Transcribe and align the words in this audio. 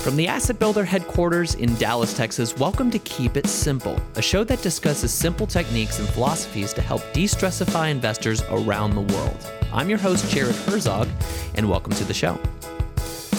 From 0.00 0.16
the 0.16 0.26
Asset 0.26 0.58
Builder 0.58 0.82
headquarters 0.82 1.56
in 1.56 1.74
Dallas, 1.74 2.14
Texas, 2.14 2.56
welcome 2.56 2.90
to 2.90 2.98
Keep 3.00 3.36
It 3.36 3.46
Simple, 3.46 4.00
a 4.14 4.22
show 4.22 4.44
that 4.44 4.62
discusses 4.62 5.12
simple 5.12 5.46
techniques 5.46 5.98
and 5.98 6.08
philosophies 6.08 6.72
to 6.72 6.80
help 6.80 7.02
de 7.12 7.24
stressify 7.24 7.90
investors 7.90 8.42
around 8.48 8.94
the 8.94 9.02
world. 9.02 9.52
I'm 9.74 9.90
your 9.90 9.98
host, 9.98 10.30
Jared 10.30 10.56
Herzog, 10.56 11.06
and 11.54 11.68
welcome 11.68 11.92
to 11.92 12.04
the 12.04 12.14
show. 12.14 12.40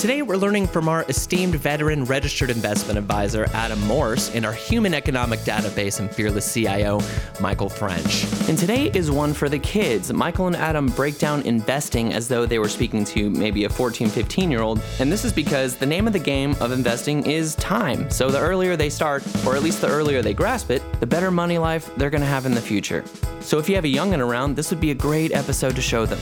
Today, 0.02 0.24
we're 0.24 0.36
learning 0.36 0.66
from 0.66 0.90
our 0.90 1.04
esteemed 1.10 1.54
veteran 1.54 2.06
registered 2.06 2.50
investment 2.50 2.98
advisor, 2.98 3.46
Adam 3.54 3.80
Morse, 3.82 4.34
and 4.34 4.44
our 4.48 4.52
human 4.52 4.96
economic 4.96 5.42
database 5.42 6.00
and 6.00 6.10
fearless 6.10 6.52
CIO, 6.52 7.00
Michael 7.40 7.70
French. 7.70 8.24
And 8.50 8.58
today 8.58 8.90
is 8.96 9.12
one 9.12 9.32
for 9.32 9.48
the 9.48 9.60
kids. 9.60 10.12
Michael 10.12 10.48
and 10.48 10.56
Adam 10.56 10.88
break 10.88 11.20
down 11.20 11.44
investing 11.44 12.14
as 12.14 12.28
though 12.28 12.48
they 12.48 12.58
were 12.58 12.68
speaking 12.68 13.06
to 13.06 13.30
maybe 13.30 13.66
a 13.66 13.70
14, 13.70 14.10
15 14.10 14.50
year 14.50 14.64
old. 14.64 14.82
And 14.98 15.12
this 15.12 15.24
is 15.24 15.32
because 15.32 15.76
the 15.76 15.86
name 15.86 16.08
of 16.08 16.14
the 16.14 16.20
game 16.20 16.56
of 16.60 16.72
investing 16.72 17.24
is 17.28 17.54
time. 17.58 18.10
So 18.10 18.32
the 18.32 18.40
earlier 18.40 18.76
they 18.76 18.90
start, 18.90 19.24
or 19.46 19.56
at 19.56 19.62
least 19.62 19.82
the 19.82 19.88
earlier 19.88 20.24
they 20.24 20.34
grasp 20.34 20.72
it, 20.72 20.82
the 21.00 21.06
better 21.06 21.30
money 21.30 21.60
life 21.60 21.96
they're 21.98 22.10
going 22.10 22.22
to 22.22 22.28
have 22.28 22.48
in 22.48 22.56
the 22.56 22.62
future. 22.62 23.06
So 23.42 23.60
if 23.60 23.70
you 23.70 23.76
have 23.76 23.86
a 23.86 23.94
youngin' 23.94 24.18
around, 24.18 24.56
this 24.56 24.72
would 24.72 24.82
be 24.82 24.90
a 24.90 24.96
great 24.96 25.32
episode 25.32 25.76
to 25.76 25.82
show 25.84 26.08
them. 26.08 26.18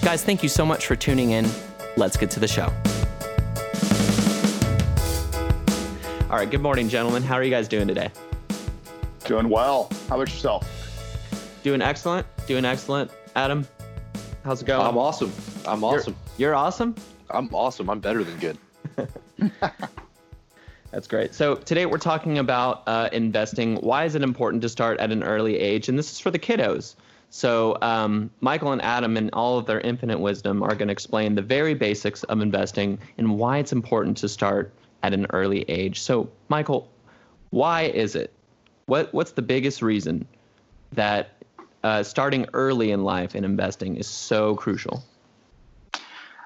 Guys, 0.00 0.24
thank 0.24 0.42
you 0.42 0.48
so 0.48 0.64
much 0.64 0.86
for 0.86 0.96
tuning 0.96 1.32
in. 1.32 1.46
Let's 1.98 2.16
get 2.16 2.30
to 2.30 2.40
the 2.40 2.48
show. 2.48 2.72
All 6.30 6.36
right, 6.36 6.50
good 6.50 6.60
morning, 6.60 6.90
gentlemen. 6.90 7.22
How 7.22 7.36
are 7.36 7.42
you 7.42 7.48
guys 7.48 7.68
doing 7.68 7.88
today? 7.88 8.10
Doing 9.24 9.48
well. 9.48 9.88
How 10.10 10.16
about 10.16 10.28
yourself? 10.28 10.68
Doing 11.62 11.80
excellent. 11.80 12.26
Doing 12.46 12.66
excellent. 12.66 13.10
Adam, 13.34 13.66
how's 14.44 14.60
it 14.60 14.66
going? 14.66 14.86
I'm 14.86 14.98
awesome. 14.98 15.32
I'm 15.66 15.82
awesome. 15.82 16.14
You're, 16.36 16.50
you're 16.50 16.54
awesome? 16.54 16.94
I'm 17.30 17.48
awesome. 17.54 17.88
I'm 17.88 18.00
better 18.00 18.22
than 18.24 18.38
good. 18.40 18.58
That's 20.90 21.06
great. 21.06 21.32
So 21.32 21.54
today 21.54 21.86
we're 21.86 21.96
talking 21.96 22.36
about 22.36 22.82
uh, 22.86 23.08
investing. 23.10 23.76
Why 23.76 24.04
is 24.04 24.14
it 24.14 24.20
important 24.20 24.60
to 24.62 24.68
start 24.68 25.00
at 25.00 25.10
an 25.10 25.22
early 25.22 25.58
age? 25.58 25.88
And 25.88 25.98
this 25.98 26.12
is 26.12 26.20
for 26.20 26.30
the 26.30 26.38
kiddos. 26.38 26.94
So 27.30 27.78
um, 27.80 28.28
Michael 28.42 28.72
and 28.72 28.82
Adam, 28.82 29.16
in 29.16 29.30
all 29.32 29.56
of 29.56 29.64
their 29.64 29.80
infinite 29.80 30.20
wisdom, 30.20 30.62
are 30.62 30.74
going 30.74 30.88
to 30.88 30.92
explain 30.92 31.36
the 31.36 31.42
very 31.42 31.72
basics 31.72 32.22
of 32.24 32.42
investing 32.42 32.98
and 33.16 33.38
why 33.38 33.56
it's 33.56 33.72
important 33.72 34.18
to 34.18 34.28
start 34.28 34.74
at 35.02 35.12
an 35.12 35.26
early 35.30 35.64
age. 35.68 36.00
So, 36.00 36.30
Michael, 36.48 36.90
why 37.50 37.82
is 37.82 38.14
it? 38.14 38.32
What 38.86 39.12
What's 39.12 39.32
the 39.32 39.42
biggest 39.42 39.82
reason 39.82 40.26
that 40.92 41.34
uh, 41.82 42.02
starting 42.02 42.46
early 42.52 42.90
in 42.90 43.04
life 43.04 43.34
in 43.34 43.44
investing 43.44 43.96
is 43.96 44.06
so 44.06 44.54
crucial? 44.54 45.02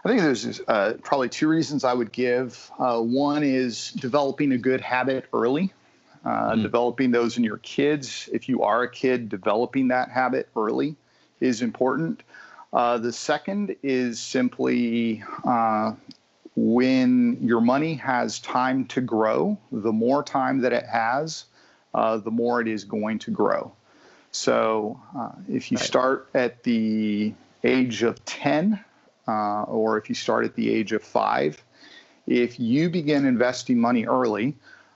I 0.04 0.08
think 0.08 0.20
there's 0.20 0.60
uh, 0.66 0.94
probably 1.04 1.28
two 1.28 1.46
reasons 1.46 1.84
I 1.84 1.94
would 1.94 2.10
give. 2.10 2.70
Uh, 2.78 3.00
one 3.00 3.44
is 3.44 3.92
developing 3.92 4.50
a 4.50 4.58
good 4.58 4.80
habit 4.80 5.26
early, 5.32 5.72
mm. 6.26 6.62
developing 6.62 7.12
those 7.12 7.38
in 7.38 7.44
your 7.44 7.58
kids. 7.58 8.28
If 8.32 8.48
you 8.48 8.62
are 8.62 8.82
a 8.82 8.90
kid, 8.90 9.28
developing 9.28 9.88
that 9.88 10.10
habit 10.10 10.48
early 10.56 10.96
is 11.38 11.62
important. 11.62 12.24
Uh, 12.72 12.98
the 12.98 13.12
second 13.12 13.76
is 13.82 14.18
simply 14.18 15.22
uh, 15.44 15.92
when 16.54 17.38
your 17.40 17.60
money 17.60 17.94
has 17.94 18.38
time 18.40 18.84
to 18.86 19.00
grow, 19.00 19.58
the 19.70 19.92
more 19.92 20.22
time 20.22 20.60
that 20.60 20.72
it 20.72 20.84
has, 20.86 21.46
uh, 21.94 22.18
the 22.18 22.30
more 22.30 22.60
it 22.60 22.68
is 22.68 22.84
going 22.84 23.18
to 23.20 23.30
grow. 23.30 23.72
So 24.32 25.00
uh, 25.16 25.32
if 25.48 25.70
you 25.70 25.76
right. 25.76 25.86
start 25.86 26.28
at 26.34 26.62
the 26.62 27.32
age 27.64 28.02
of 28.02 28.22
10, 28.24 28.82
uh, 29.28 29.62
or 29.64 29.98
if 29.98 30.08
you 30.08 30.14
start 30.14 30.44
at 30.44 30.54
the 30.54 30.72
age 30.72 30.92
of 30.92 31.02
five, 31.02 31.62
if 32.26 32.58
you 32.58 32.90
begin 32.90 33.26
investing 33.26 33.78
money 33.78 34.06
early, 34.06 34.54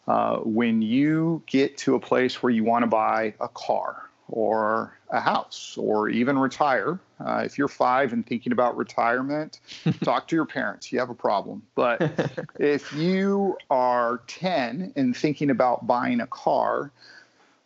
uh, 0.08 0.36
when 0.38 0.82
you 0.82 1.42
get 1.46 1.76
to 1.78 1.94
a 1.94 2.00
place 2.00 2.42
where 2.42 2.50
you 2.50 2.64
want 2.64 2.82
to 2.82 2.86
buy 2.86 3.34
a 3.40 3.48
car 3.48 4.05
or 4.28 4.98
a 5.10 5.20
house 5.20 5.76
or 5.78 6.08
even 6.08 6.38
retire. 6.38 6.98
Uh, 7.24 7.42
if 7.44 7.56
you're 7.56 7.68
five 7.68 8.12
and 8.12 8.26
thinking 8.26 8.52
about 8.52 8.76
retirement, 8.76 9.60
talk 10.04 10.28
to 10.28 10.36
your 10.36 10.44
parents. 10.44 10.92
You 10.92 10.98
have 10.98 11.10
a 11.10 11.14
problem. 11.14 11.62
But 11.74 12.10
if 12.58 12.92
you 12.92 13.56
are 13.70 14.20
10 14.26 14.92
and 14.96 15.16
thinking 15.16 15.50
about 15.50 15.86
buying 15.86 16.20
a 16.20 16.26
car, 16.26 16.90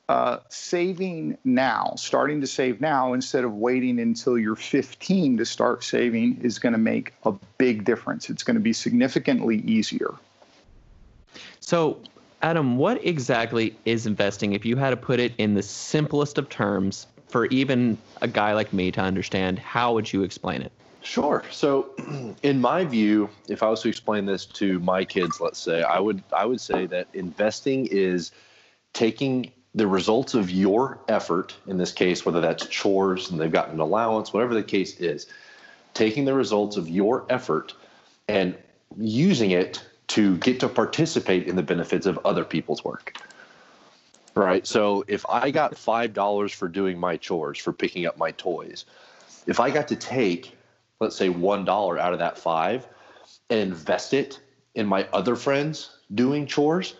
uh, 0.08 0.40
saving 0.48 1.38
now, 1.44 1.94
starting 1.96 2.40
to 2.40 2.46
save 2.46 2.80
now 2.80 3.12
instead 3.12 3.44
of 3.44 3.54
waiting 3.54 4.00
until 4.00 4.36
you're 4.36 4.56
15 4.56 5.36
to 5.36 5.46
start 5.46 5.84
saving 5.84 6.40
is 6.42 6.58
going 6.58 6.72
to 6.72 6.80
make 6.80 7.14
a 7.24 7.32
big 7.58 7.84
difference. 7.84 8.28
It's 8.28 8.42
going 8.42 8.56
to 8.56 8.60
be 8.60 8.72
significantly 8.72 9.58
easier. 9.58 10.12
So, 11.60 12.00
Adam, 12.42 12.76
what 12.78 13.04
exactly 13.04 13.76
is 13.84 14.06
investing? 14.06 14.54
If 14.54 14.64
you 14.64 14.76
had 14.76 14.90
to 14.90 14.96
put 14.96 15.20
it 15.20 15.32
in 15.36 15.54
the 15.54 15.62
simplest 15.62 16.38
of 16.38 16.48
terms 16.48 17.06
for 17.28 17.46
even 17.46 17.98
a 18.22 18.28
guy 18.28 18.54
like 18.54 18.72
me 18.72 18.90
to 18.92 19.00
understand, 19.00 19.58
how 19.58 19.94
would 19.94 20.12
you 20.12 20.22
explain 20.22 20.62
it? 20.62 20.72
Sure. 21.02 21.44
So, 21.50 21.90
in 22.42 22.60
my 22.60 22.84
view, 22.84 23.30
if 23.48 23.62
I 23.62 23.68
was 23.68 23.82
to 23.82 23.88
explain 23.88 24.26
this 24.26 24.46
to 24.46 24.78
my 24.80 25.04
kids, 25.04 25.40
let's 25.40 25.58
say, 25.58 25.82
I 25.82 25.98
would 25.98 26.22
I 26.32 26.44
would 26.44 26.60
say 26.60 26.86
that 26.86 27.08
investing 27.14 27.86
is 27.90 28.32
taking 28.92 29.52
the 29.74 29.86
results 29.86 30.34
of 30.34 30.50
your 30.50 30.98
effort, 31.08 31.54
in 31.66 31.78
this 31.78 31.92
case, 31.92 32.26
whether 32.26 32.40
that's 32.40 32.66
chores 32.66 33.30
and 33.30 33.40
they've 33.40 33.52
gotten 33.52 33.74
an 33.74 33.80
allowance, 33.80 34.32
whatever 34.32 34.54
the 34.54 34.62
case 34.62 34.98
is, 34.98 35.26
taking 35.94 36.24
the 36.24 36.34
results 36.34 36.76
of 36.76 36.88
your 36.88 37.24
effort 37.28 37.74
and 38.28 38.56
using 38.98 39.52
it 39.52 39.84
to 40.10 40.36
get 40.38 40.58
to 40.58 40.68
participate 40.68 41.46
in 41.46 41.54
the 41.54 41.62
benefits 41.62 42.04
of 42.04 42.18
other 42.24 42.44
people's 42.44 42.82
work. 42.82 43.16
Right. 44.34 44.66
So 44.66 45.04
if 45.06 45.24
I 45.28 45.52
got 45.52 45.74
$5 45.74 46.52
for 46.52 46.66
doing 46.66 46.98
my 46.98 47.16
chores, 47.16 47.58
for 47.58 47.72
picking 47.72 48.06
up 48.06 48.18
my 48.18 48.32
toys, 48.32 48.86
if 49.46 49.60
I 49.60 49.70
got 49.70 49.86
to 49.86 49.96
take, 49.96 50.56
let's 50.98 51.14
say, 51.14 51.28
$1 51.28 52.00
out 52.00 52.12
of 52.12 52.18
that 52.18 52.36
five 52.36 52.88
and 53.50 53.60
invest 53.60 54.12
it 54.12 54.40
in 54.74 54.84
my 54.84 55.06
other 55.12 55.36
friends 55.36 55.98
doing 56.12 56.44
chores, 56.44 56.94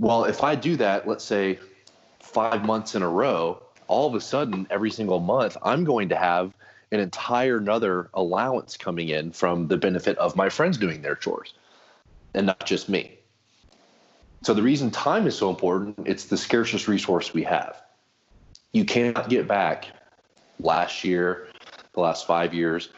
well, 0.00 0.24
if 0.24 0.42
I 0.42 0.56
do 0.56 0.74
that, 0.74 1.06
let's 1.06 1.24
say 1.24 1.60
five 2.18 2.64
months 2.64 2.96
in 2.96 3.02
a 3.02 3.08
row, 3.08 3.62
all 3.86 4.08
of 4.08 4.14
a 4.16 4.20
sudden, 4.20 4.66
every 4.70 4.90
single 4.90 5.20
month, 5.20 5.56
I'm 5.62 5.84
going 5.84 6.08
to 6.08 6.16
have 6.16 6.52
an 6.90 6.98
entire 6.98 7.58
another 7.58 8.10
allowance 8.14 8.76
coming 8.76 9.08
in 9.08 9.30
from 9.30 9.68
the 9.68 9.76
benefit 9.76 10.18
of 10.18 10.34
my 10.34 10.48
friends 10.48 10.78
doing 10.78 11.02
their 11.02 11.14
chores 11.14 11.54
and 12.34 12.46
not 12.46 12.66
just 12.66 12.88
me. 12.88 13.18
So 14.42 14.54
the 14.54 14.62
reason 14.62 14.90
time 14.90 15.26
is 15.26 15.36
so 15.36 15.50
important, 15.50 15.98
it's 16.06 16.26
the 16.26 16.36
scarcest 16.36 16.88
resource 16.88 17.34
we 17.34 17.42
have. 17.42 17.82
You 18.72 18.84
cannot 18.84 19.28
get 19.28 19.48
back 19.48 19.88
last 20.60 21.04
year, 21.04 21.48
the 21.94 22.00
last 22.00 22.26
five 22.26 22.54
years, 22.54 22.90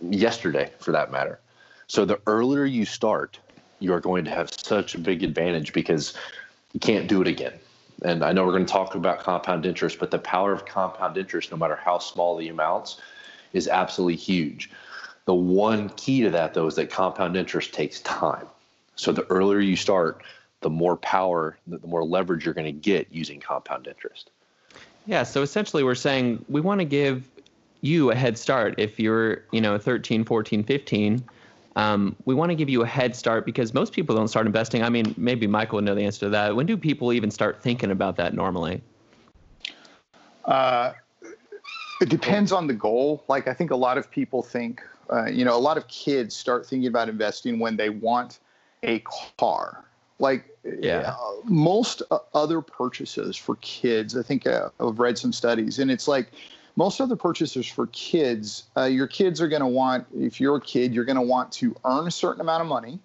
yesterday 0.00 0.70
for 0.78 0.92
that 0.92 1.10
matter. 1.10 1.40
So 1.86 2.04
the 2.04 2.20
earlier 2.26 2.64
you 2.64 2.84
start, 2.84 3.38
you 3.78 3.92
are 3.94 4.00
going 4.00 4.24
to 4.24 4.30
have 4.30 4.50
such 4.52 4.94
a 4.94 4.98
big 4.98 5.22
advantage 5.22 5.72
because 5.72 6.14
you 6.72 6.80
can't 6.80 7.08
do 7.08 7.22
it 7.22 7.28
again. 7.28 7.54
And 8.02 8.22
I 8.22 8.32
know 8.32 8.44
we're 8.44 8.52
going 8.52 8.66
to 8.66 8.72
talk 8.72 8.94
about 8.94 9.20
compound 9.20 9.66
interest, 9.66 9.98
but 9.98 10.10
the 10.10 10.18
power 10.18 10.52
of 10.52 10.66
compound 10.66 11.16
interest, 11.16 11.50
no 11.50 11.56
matter 11.56 11.76
how 11.76 11.98
small 11.98 12.36
the 12.36 12.48
amounts, 12.48 13.00
is 13.52 13.66
absolutely 13.68 14.16
huge. 14.16 14.70
The 15.28 15.34
one 15.34 15.90
key 15.90 16.22
to 16.22 16.30
that, 16.30 16.54
though, 16.54 16.66
is 16.68 16.76
that 16.76 16.88
compound 16.88 17.36
interest 17.36 17.74
takes 17.74 18.00
time. 18.00 18.46
So 18.96 19.12
the 19.12 19.24
earlier 19.24 19.60
you 19.60 19.76
start, 19.76 20.22
the 20.62 20.70
more 20.70 20.96
power, 20.96 21.58
the 21.66 21.86
more 21.86 22.02
leverage 22.02 22.46
you're 22.46 22.54
going 22.54 22.64
to 22.64 22.72
get 22.72 23.08
using 23.10 23.38
compound 23.38 23.86
interest. 23.86 24.30
Yeah. 25.04 25.24
So 25.24 25.42
essentially, 25.42 25.84
we're 25.84 25.96
saying 25.96 26.42
we 26.48 26.62
want 26.62 26.80
to 26.80 26.86
give 26.86 27.28
you 27.82 28.10
a 28.10 28.14
head 28.14 28.38
start 28.38 28.76
if 28.78 28.98
you're, 28.98 29.42
you 29.52 29.60
know, 29.60 29.76
13, 29.76 30.24
14, 30.24 30.64
15. 30.64 31.22
Um, 31.76 32.16
we 32.24 32.34
want 32.34 32.50
to 32.50 32.54
give 32.54 32.70
you 32.70 32.80
a 32.80 32.86
head 32.86 33.14
start 33.14 33.44
because 33.44 33.74
most 33.74 33.92
people 33.92 34.16
don't 34.16 34.28
start 34.28 34.46
investing. 34.46 34.82
I 34.82 34.88
mean, 34.88 35.14
maybe 35.18 35.46
Michael 35.46 35.76
would 35.76 35.84
know 35.84 35.94
the 35.94 36.04
answer 36.04 36.20
to 36.20 36.30
that. 36.30 36.56
When 36.56 36.64
do 36.64 36.78
people 36.78 37.12
even 37.12 37.30
start 37.30 37.60
thinking 37.60 37.90
about 37.90 38.16
that 38.16 38.32
normally? 38.32 38.80
Uh, 40.46 40.94
it 42.00 42.08
depends 42.08 42.50
on 42.50 42.66
the 42.66 42.72
goal. 42.72 43.24
Like, 43.28 43.46
I 43.46 43.52
think 43.52 43.72
a 43.72 43.76
lot 43.76 43.98
of 43.98 44.10
people 44.10 44.42
think, 44.42 44.80
uh, 45.12 45.26
you 45.26 45.44
know, 45.44 45.56
a 45.56 45.58
lot 45.58 45.76
of 45.76 45.88
kids 45.88 46.34
start 46.34 46.66
thinking 46.66 46.88
about 46.88 47.08
investing 47.08 47.58
when 47.58 47.76
they 47.76 47.90
want 47.90 48.38
a 48.82 49.00
car. 49.38 49.84
Like 50.18 50.44
yeah. 50.80 51.14
Uh, 51.18 51.32
most 51.44 52.02
uh, 52.10 52.18
other 52.34 52.60
purchases 52.60 53.36
for 53.36 53.56
kids, 53.56 54.16
I 54.16 54.22
think 54.22 54.46
uh, 54.46 54.68
I've 54.80 54.98
read 54.98 55.16
some 55.16 55.32
studies, 55.32 55.78
and 55.78 55.90
it's 55.90 56.08
like 56.08 56.32
most 56.76 57.00
other 57.00 57.16
purchases 57.16 57.66
for 57.66 57.88
kids, 57.88 58.64
uh, 58.76 58.84
your 58.84 59.06
kids 59.06 59.40
are 59.40 59.48
going 59.48 59.62
to 59.62 59.66
want, 59.66 60.06
if 60.16 60.40
you're 60.40 60.56
a 60.56 60.60
kid, 60.60 60.94
you're 60.94 61.04
going 61.04 61.16
to 61.16 61.22
want 61.22 61.50
to 61.52 61.74
earn 61.84 62.06
a 62.06 62.10
certain 62.10 62.40
amount 62.40 62.62
of 62.62 62.68
money 62.68 63.00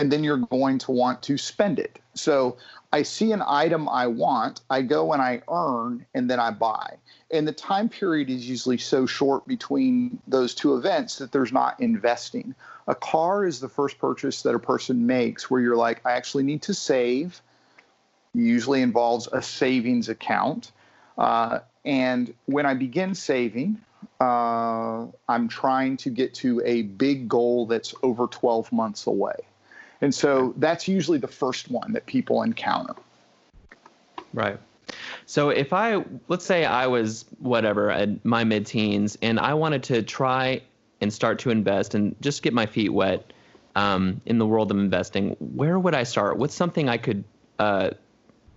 and 0.00 0.10
then 0.10 0.24
you're 0.24 0.36
going 0.36 0.78
to 0.78 0.90
want 0.90 1.22
to 1.22 1.38
spend 1.38 1.78
it. 1.78 1.98
So 2.14 2.56
I 2.92 3.02
see 3.02 3.32
an 3.32 3.42
item 3.46 3.88
I 3.88 4.06
want, 4.06 4.60
I 4.70 4.82
go 4.82 5.12
and 5.12 5.20
I 5.20 5.42
earn, 5.48 6.06
and 6.14 6.30
then 6.30 6.40
I 6.40 6.50
buy. 6.50 6.96
And 7.30 7.46
the 7.46 7.52
time 7.52 7.88
period 7.88 8.30
is 8.30 8.48
usually 8.48 8.78
so 8.78 9.06
short 9.06 9.46
between 9.46 10.20
those 10.28 10.54
two 10.54 10.76
events 10.76 11.18
that 11.18 11.32
there's 11.32 11.52
not 11.52 11.78
investing. 11.80 12.54
A 12.86 12.94
car 12.94 13.44
is 13.44 13.60
the 13.60 13.68
first 13.68 13.98
purchase 13.98 14.42
that 14.42 14.54
a 14.54 14.58
person 14.58 15.06
makes 15.06 15.50
where 15.50 15.60
you're 15.60 15.76
like, 15.76 16.00
I 16.04 16.12
actually 16.12 16.44
need 16.44 16.62
to 16.62 16.74
save. 16.74 17.40
Usually 18.32 18.82
involves 18.82 19.28
a 19.32 19.42
savings 19.42 20.08
account. 20.08 20.70
Uh, 21.16 21.60
and 21.84 22.32
when 22.46 22.66
I 22.66 22.74
begin 22.74 23.14
saving, 23.14 23.80
uh, 24.20 25.06
I'm 25.28 25.48
trying 25.48 25.96
to 25.98 26.10
get 26.10 26.34
to 26.34 26.62
a 26.64 26.82
big 26.82 27.28
goal 27.28 27.66
that's 27.66 27.94
over 28.02 28.26
12 28.26 28.70
months 28.72 29.06
away. 29.06 29.36
And 30.04 30.14
so 30.14 30.52
that's 30.58 30.86
usually 30.86 31.16
the 31.16 31.26
first 31.26 31.70
one 31.70 31.94
that 31.94 32.04
people 32.04 32.42
encounter. 32.42 32.94
Right. 34.34 34.60
So 35.24 35.48
if 35.48 35.72
I, 35.72 36.04
let's 36.28 36.44
say 36.44 36.66
I 36.66 36.88
was 36.88 37.24
whatever 37.38 37.90
at 37.90 38.22
my 38.22 38.44
mid 38.44 38.66
teens 38.66 39.16
and 39.22 39.40
I 39.40 39.54
wanted 39.54 39.82
to 39.84 40.02
try 40.02 40.60
and 41.00 41.10
start 41.10 41.38
to 41.38 41.50
invest 41.50 41.94
and 41.94 42.14
just 42.20 42.42
get 42.42 42.52
my 42.52 42.66
feet 42.66 42.90
wet 42.90 43.32
um, 43.76 44.20
in 44.26 44.36
the 44.36 44.46
world 44.46 44.70
of 44.70 44.76
investing, 44.76 45.36
where 45.40 45.78
would 45.78 45.94
I 45.94 46.02
start? 46.02 46.36
What's 46.36 46.54
something 46.54 46.86
I 46.86 46.98
could 46.98 47.24
uh, 47.58 47.90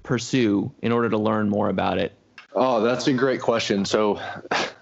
pursue 0.04 0.70
in 0.82 0.92
order 0.92 1.10
to 1.10 1.18
learn 1.18 1.48
more 1.48 1.70
about 1.70 1.98
it? 1.98 2.12
Oh, 2.56 2.82
that's 2.82 3.08
a 3.08 3.14
great 3.14 3.40
question. 3.40 3.86
So, 3.86 4.20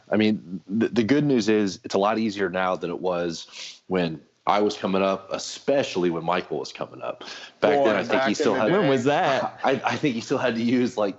I 0.10 0.16
mean, 0.18 0.62
the, 0.68 0.88
the 0.88 1.04
good 1.04 1.26
news 1.26 1.48
is 1.48 1.80
it's 1.84 1.94
a 1.94 2.00
lot 2.00 2.18
easier 2.18 2.50
now 2.50 2.76
than 2.76 2.90
it 2.90 3.00
was 3.00 3.82
when 3.86 4.20
I 4.48 4.62
was 4.62 4.78
coming 4.78 5.02
up, 5.02 5.28
especially 5.32 6.12
when 6.12 6.24
Michael 6.24 6.60
was 6.60 6.72
coming 6.72 7.02
up. 7.02 7.24
Back 7.62 7.80
Boy, 7.80 7.86
then, 7.86 7.96
I 7.96 8.04
think 8.04 8.24
he 8.24 8.34
still 8.36 8.54
had. 8.54 8.72
When 8.72 8.88
was 8.88 9.04
that? 9.06 9.60
I, 9.64 9.82
I, 9.84 9.96
think 9.96 10.14
he 10.14 10.22
still 10.22 10.38
had 10.38 10.54
to 10.56 10.62
use 10.62 10.98
like, 10.98 11.16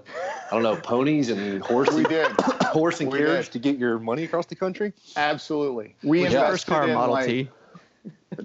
I 0.47 0.55
don't 0.55 0.63
know, 0.63 0.77
ponies 0.77 1.29
and 1.29 1.61
horse. 1.63 1.91
We 1.91 2.05
did 2.05 2.31
horse 2.63 3.01
and 3.01 3.11
we 3.11 3.19
carriage 3.19 3.47
did. 3.47 3.53
to 3.53 3.59
get 3.59 3.79
your 3.79 3.99
money 3.99 4.23
across 4.23 4.47
the 4.47 4.55
country. 4.55 4.93
Absolutely, 5.17 5.97
we 6.05 6.21
yeah. 6.21 6.27
invested 6.27 6.51
first 6.51 6.67
car 6.69 6.89
in 6.89 6.95
Model 6.95 7.15
like, 7.15 7.27
T. 7.27 7.49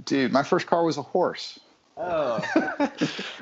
Dude, 0.05 0.31
my 0.31 0.41
first 0.41 0.65
car 0.65 0.83
was 0.83 0.97
a 0.97 1.03
horse. 1.03 1.59
Oh, 1.97 2.39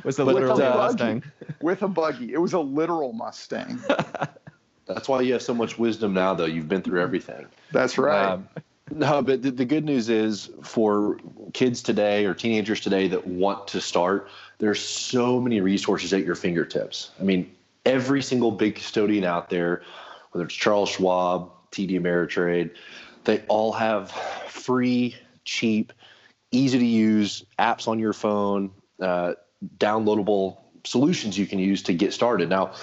was 0.03 0.17
the 0.17 0.25
literal 0.25 0.57
Mustang 0.57 1.23
with 1.61 1.81
a 1.83 1.87
buggy. 1.87 2.33
It 2.33 2.39
was 2.39 2.51
a 2.51 2.59
literal 2.59 3.13
Mustang. 3.13 3.79
That's 4.87 5.07
why 5.07 5.21
you 5.21 5.33
have 5.33 5.43
so 5.43 5.53
much 5.53 5.77
wisdom 5.77 6.13
now, 6.13 6.33
though. 6.33 6.45
You've 6.45 6.67
been 6.67 6.81
through 6.81 7.01
everything. 7.01 7.45
That's 7.71 7.97
right. 7.97 8.25
Um, 8.25 8.49
no, 8.91 9.21
but 9.21 9.41
the, 9.41 9.51
the, 9.51 9.65
good 9.65 9.85
news 9.85 10.09
is 10.09 10.49
for 10.63 11.17
kids 11.53 11.81
today 11.81 12.25
or 12.25 12.33
teenagers 12.33 12.79
today 12.81 13.07
that 13.07 13.27
want 13.27 13.67
to 13.69 13.81
start, 13.81 14.29
there's 14.59 14.79
so 14.79 15.39
many 15.39 15.61
resources 15.61 16.13
at 16.13 16.23
your 16.23 16.35
fingertips. 16.35 17.11
I 17.19 17.23
mean, 17.23 17.51
every 17.85 18.21
single 18.21 18.51
big 18.51 18.75
custodian 18.75 19.23
out 19.23 19.49
there, 19.49 19.83
whether 20.31 20.45
it's 20.45 20.55
Charles 20.55 20.89
Schwab, 20.89 21.51
TD 21.71 21.99
Ameritrade, 21.99 22.71
they 23.23 23.43
all 23.47 23.71
have 23.73 24.11
free, 24.47 25.15
cheap, 25.45 25.93
easy 26.51 26.79
to 26.79 26.85
use 26.85 27.45
apps 27.57 27.87
on 27.87 27.99
your 27.99 28.13
phone, 28.13 28.71
uh, 29.01 29.33
downloadable 29.77 30.57
solutions 30.85 31.37
you 31.37 31.45
can 31.45 31.59
use 31.59 31.83
to 31.83 31.93
get 31.93 32.13
started. 32.13 32.49
Now, 32.49 32.73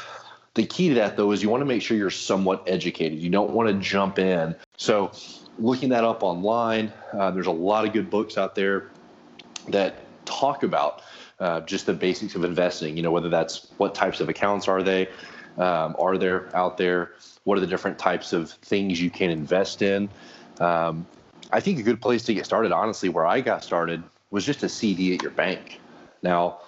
the 0.55 0.65
key 0.65 0.89
to 0.89 0.95
that 0.97 1.17
though 1.17 1.33
is 1.33 1.43
you 1.43 1.51
want 1.51 1.61
to 1.61 1.67
make 1.67 1.83
sure 1.83 1.97
you're 1.97 2.11
somewhat 2.11 2.65
educated. 2.67 3.19
You 3.19 3.31
don't 3.31 3.51
want 3.51 3.69
to 3.69 3.75
jump 3.75 4.19
in. 4.19 4.55
So 4.77 5.13
looking 5.59 5.89
that 5.91 6.05
up 6.05 6.23
online. 6.23 6.93
Uh, 7.13 7.31
there's 7.31 7.47
a 7.47 7.53
lot 7.53 7.87
of 7.87 7.93
good 7.93 8.11
books 8.11 8.37
out 8.37 8.55
there 8.55 8.91
that 9.69 10.07
talk 10.25 10.63
about 10.63 11.03
uh, 11.41 11.61
just 11.61 11.87
the 11.87 11.95
basics 11.95 12.35
of 12.35 12.45
investing. 12.45 12.97
You 12.97 13.03
know, 13.03 13.11
whether 13.11 13.29
that's 13.29 13.73
what 13.79 13.95
types 13.95 14.21
of 14.21 14.29
accounts 14.29 14.69
are 14.69 14.83
they, 14.83 15.09
um, 15.59 15.97
are 15.99 16.19
there 16.19 16.55
out 16.55 16.77
there, 16.77 17.13
what 17.45 17.57
are 17.57 17.61
the 17.61 17.67
different 17.67 17.99
types 17.99 18.33
of 18.33 18.51
things 18.51 19.01
you 19.01 19.11
can 19.11 19.31
invest 19.31 19.83
in. 19.83 20.09
Um, 20.61 21.07
I 21.53 21.61
think 21.61 21.79
a 21.79 21.83
good 21.83 22.01
place 22.01 22.25
to 22.25 22.35
get 22.35 22.45
started, 22.45 22.73
honestly, 22.73 23.09
where 23.09 23.27
I 23.27 23.41
got 23.41 23.63
started 23.63 24.03
was 24.31 24.45
just 24.45 24.63
a 24.63 24.69
CD 24.69 25.15
at 25.15 25.23
your 25.23 25.31
bank. 25.31 25.81
Now, 26.23 26.59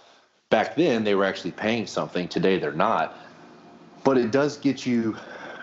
back 0.50 0.76
then 0.76 1.04
they 1.04 1.14
were 1.14 1.24
actually 1.24 1.50
paying 1.52 1.86
something. 1.86 2.28
Today 2.28 2.58
they're 2.58 2.72
not, 2.72 3.16
but 4.04 4.16
it 4.16 4.30
does 4.30 4.56
get 4.56 4.86
you 4.86 5.16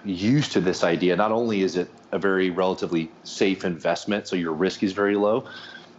used 0.05 0.51
to 0.53 0.61
this 0.61 0.83
idea. 0.83 1.15
Not 1.15 1.31
only 1.31 1.61
is 1.61 1.75
it 1.75 1.89
a 2.11 2.19
very 2.19 2.49
relatively 2.49 3.11
safe 3.23 3.65
investment, 3.65 4.27
so 4.27 4.35
your 4.35 4.53
risk 4.53 4.83
is 4.83 4.93
very 4.93 5.15
low 5.15 5.47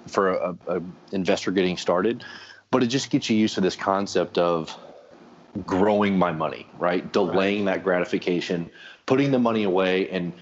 for 0.08 0.34
a, 0.34 0.56
a 0.68 0.80
investor 1.12 1.50
getting 1.50 1.76
started, 1.76 2.24
but 2.70 2.82
it 2.82 2.86
just 2.86 3.10
gets 3.10 3.28
you 3.28 3.36
used 3.36 3.54
to 3.56 3.60
this 3.60 3.76
concept 3.76 4.38
of 4.38 4.76
growing 5.64 6.18
my 6.18 6.32
money, 6.32 6.66
right? 6.78 7.12
Delaying 7.12 7.64
right. 7.64 7.76
that 7.76 7.84
gratification, 7.84 8.70
putting 9.06 9.30
the 9.30 9.38
money 9.38 9.64
away, 9.64 10.08
and 10.10 10.32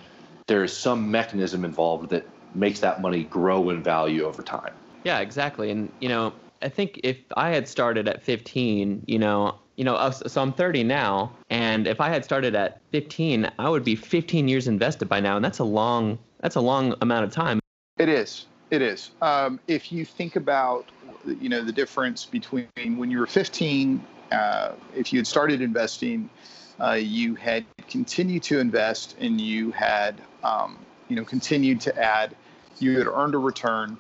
there 0.47 0.65
is 0.65 0.77
some 0.77 1.11
mechanism 1.11 1.65
involved 1.65 2.11
that 2.11 2.29
makes 2.55 2.81
that 2.81 3.01
money 3.01 3.25
grow 3.25 3.71
in 3.71 3.83
value 3.83 4.25
over 4.25 4.43
time. 4.43 4.73
Yeah, 5.05 5.21
exactly. 5.21 5.71
And 5.71 5.93
you 6.01 6.09
know, 6.09 6.35
I 6.63 6.69
think 6.69 7.01
if 7.05 7.19
I 7.37 7.51
had 7.51 7.69
started 7.69 8.09
at 8.09 8.23
15, 8.23 9.05
you 9.07 9.19
know, 9.19 9.61
you 9.77 9.85
know, 9.85 10.11
so 10.11 10.41
I'm 10.41 10.53
30 10.53 10.85
now, 10.85 11.33
and 11.51 11.87
if 11.87 12.01
I 12.01 12.09
had 12.09 12.25
started 12.25 12.55
at 12.55 12.81
15, 12.93 13.51
I 13.59 13.69
would 13.69 13.85
be 13.85 13.97
15 13.97 14.47
years 14.47 14.69
invested 14.69 15.09
by 15.09 15.21
now, 15.21 15.37
and 15.37 15.45
that's 15.45 15.59
a 15.59 15.65
long 15.65 16.19
that's 16.41 16.57
a 16.57 16.61
long 16.61 16.95
amount 17.01 17.25
of 17.25 17.33
time. 17.33 17.59
It 17.99 18.09
is. 18.09 18.47
It 18.71 18.83
is. 18.83 19.11
Um, 19.23 19.61
if 19.67 19.91
you 19.91 20.05
think 20.05 20.37
about, 20.37 20.87
you 21.41 21.49
know, 21.49 21.63
the 21.63 21.73
difference 21.73 22.25
between 22.25 22.69
when 22.77 23.11
you 23.11 23.19
were 23.19 23.27
15, 23.27 24.05
uh, 24.33 24.73
if 24.95 25.13
you 25.13 25.19
had 25.19 25.27
started 25.27 25.63
investing, 25.63 26.29
uh, 26.81 26.93
you 26.93 27.35
had 27.35 27.65
continued 27.89 28.43
to 28.45 28.59
invest, 28.59 29.17
and 29.21 29.41
you 29.41 29.71
had, 29.71 30.21
um, 30.43 30.79
you 31.09 31.17
know, 31.17 31.25
continued 31.25 31.81
to 31.83 31.97
add, 31.99 32.35
you 32.79 32.99
had 32.99 33.07
earned 33.07 33.35
a 33.35 33.39
return. 33.39 33.97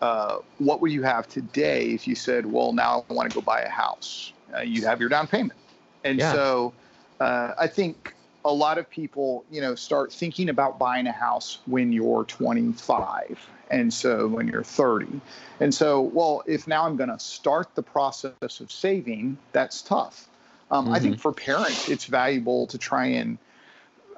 Uh, 0.00 0.38
what 0.58 0.80
would 0.80 0.92
you 0.92 1.02
have 1.02 1.26
today 1.28 1.86
if 1.86 2.06
you 2.06 2.14
said, 2.14 2.46
well, 2.46 2.72
now 2.72 3.04
I 3.08 3.12
want 3.12 3.30
to 3.30 3.34
go 3.34 3.40
buy 3.40 3.62
a 3.62 3.68
house? 3.68 4.33
Uh, 4.56 4.60
you 4.60 4.84
have 4.84 5.00
your 5.00 5.08
down 5.08 5.26
payment. 5.26 5.58
And 6.04 6.18
yeah. 6.18 6.32
so 6.32 6.72
uh, 7.20 7.52
I 7.58 7.66
think 7.66 8.14
a 8.44 8.52
lot 8.52 8.78
of 8.78 8.88
people, 8.90 9.44
you 9.50 9.60
know, 9.60 9.74
start 9.74 10.12
thinking 10.12 10.48
about 10.48 10.78
buying 10.78 11.06
a 11.06 11.12
house 11.12 11.58
when 11.66 11.92
you're 11.92 12.24
25 12.24 13.48
and 13.70 13.92
so 13.92 14.28
when 14.28 14.46
you're 14.46 14.62
30. 14.62 15.20
And 15.60 15.74
so, 15.74 16.02
well, 16.02 16.42
if 16.46 16.66
now 16.66 16.84
I'm 16.84 16.96
going 16.96 17.08
to 17.08 17.18
start 17.18 17.74
the 17.74 17.82
process 17.82 18.60
of 18.60 18.70
saving, 18.70 19.38
that's 19.52 19.80
tough. 19.80 20.28
Um, 20.70 20.84
mm-hmm. 20.84 20.94
I 20.94 20.98
think 20.98 21.14
mm-hmm. 21.14 21.22
for 21.22 21.32
parents, 21.32 21.88
it's 21.88 22.04
valuable 22.04 22.66
to 22.66 22.76
try 22.76 23.06
and 23.06 23.38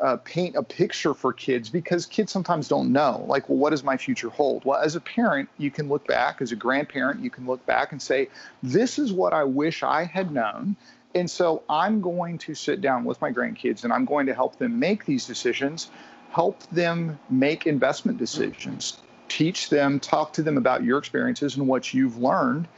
uh, 0.01 0.17
paint 0.19 0.57
a 0.57 0.63
picture 0.63 1.15
for 1.15 1.33
kids 1.33 1.69
because 1.69 2.07
kids 2.07 2.33
sometimes 2.33 2.69
don't 2.69 2.93
know 2.93 3.25
like 3.29 3.49
well 3.49 3.59
what 3.59 3.71
does 3.71 3.83
my 3.83 3.97
future 3.97 4.29
hold? 4.31 4.65
Well 4.65 4.81
as 4.81 4.97
a 4.97 5.01
parent 5.01 5.49
you 5.59 5.71
can 5.71 5.89
look 5.89 6.07
back. 6.07 6.41
As 6.41 6.53
a 6.53 6.57
grandparent 6.57 7.21
you 7.21 7.31
can 7.31 7.47
look 7.47 7.65
back 7.67 7.93
and 7.93 8.01
say 8.01 8.29
this 8.63 8.99
is 8.99 9.13
what 9.13 9.33
i 9.33 9.45
wish 9.45 9.83
i 9.83 10.05
had 10.05 10.31
known. 10.31 10.77
And 11.15 11.31
so 11.31 11.63
i'm 11.69 12.01
going 12.01 12.39
to 12.39 12.55
sit 12.55 12.81
down 12.81 13.05
with 13.05 13.21
my 13.21 13.33
grandkids 13.33 13.85
and 13.85 13.93
i'm 13.93 14.05
going 14.05 14.27
to 14.27 14.35
help 14.35 14.59
them 14.59 14.79
make 14.79 15.05
these 15.07 15.27
decisions 15.27 15.91
help 16.31 16.63
them 16.71 17.19
make 17.31 17.67
investment 17.67 18.19
decisions 18.19 18.99
teach 19.29 19.71
them 19.71 19.99
talk 19.99 20.33
to 20.35 20.43
them 20.43 20.57
about 20.57 20.85
your 20.85 20.99
experiences 20.99 21.57
and 21.57 21.67
what 21.67 21.93
you've 21.93 22.19
learned 22.19 22.69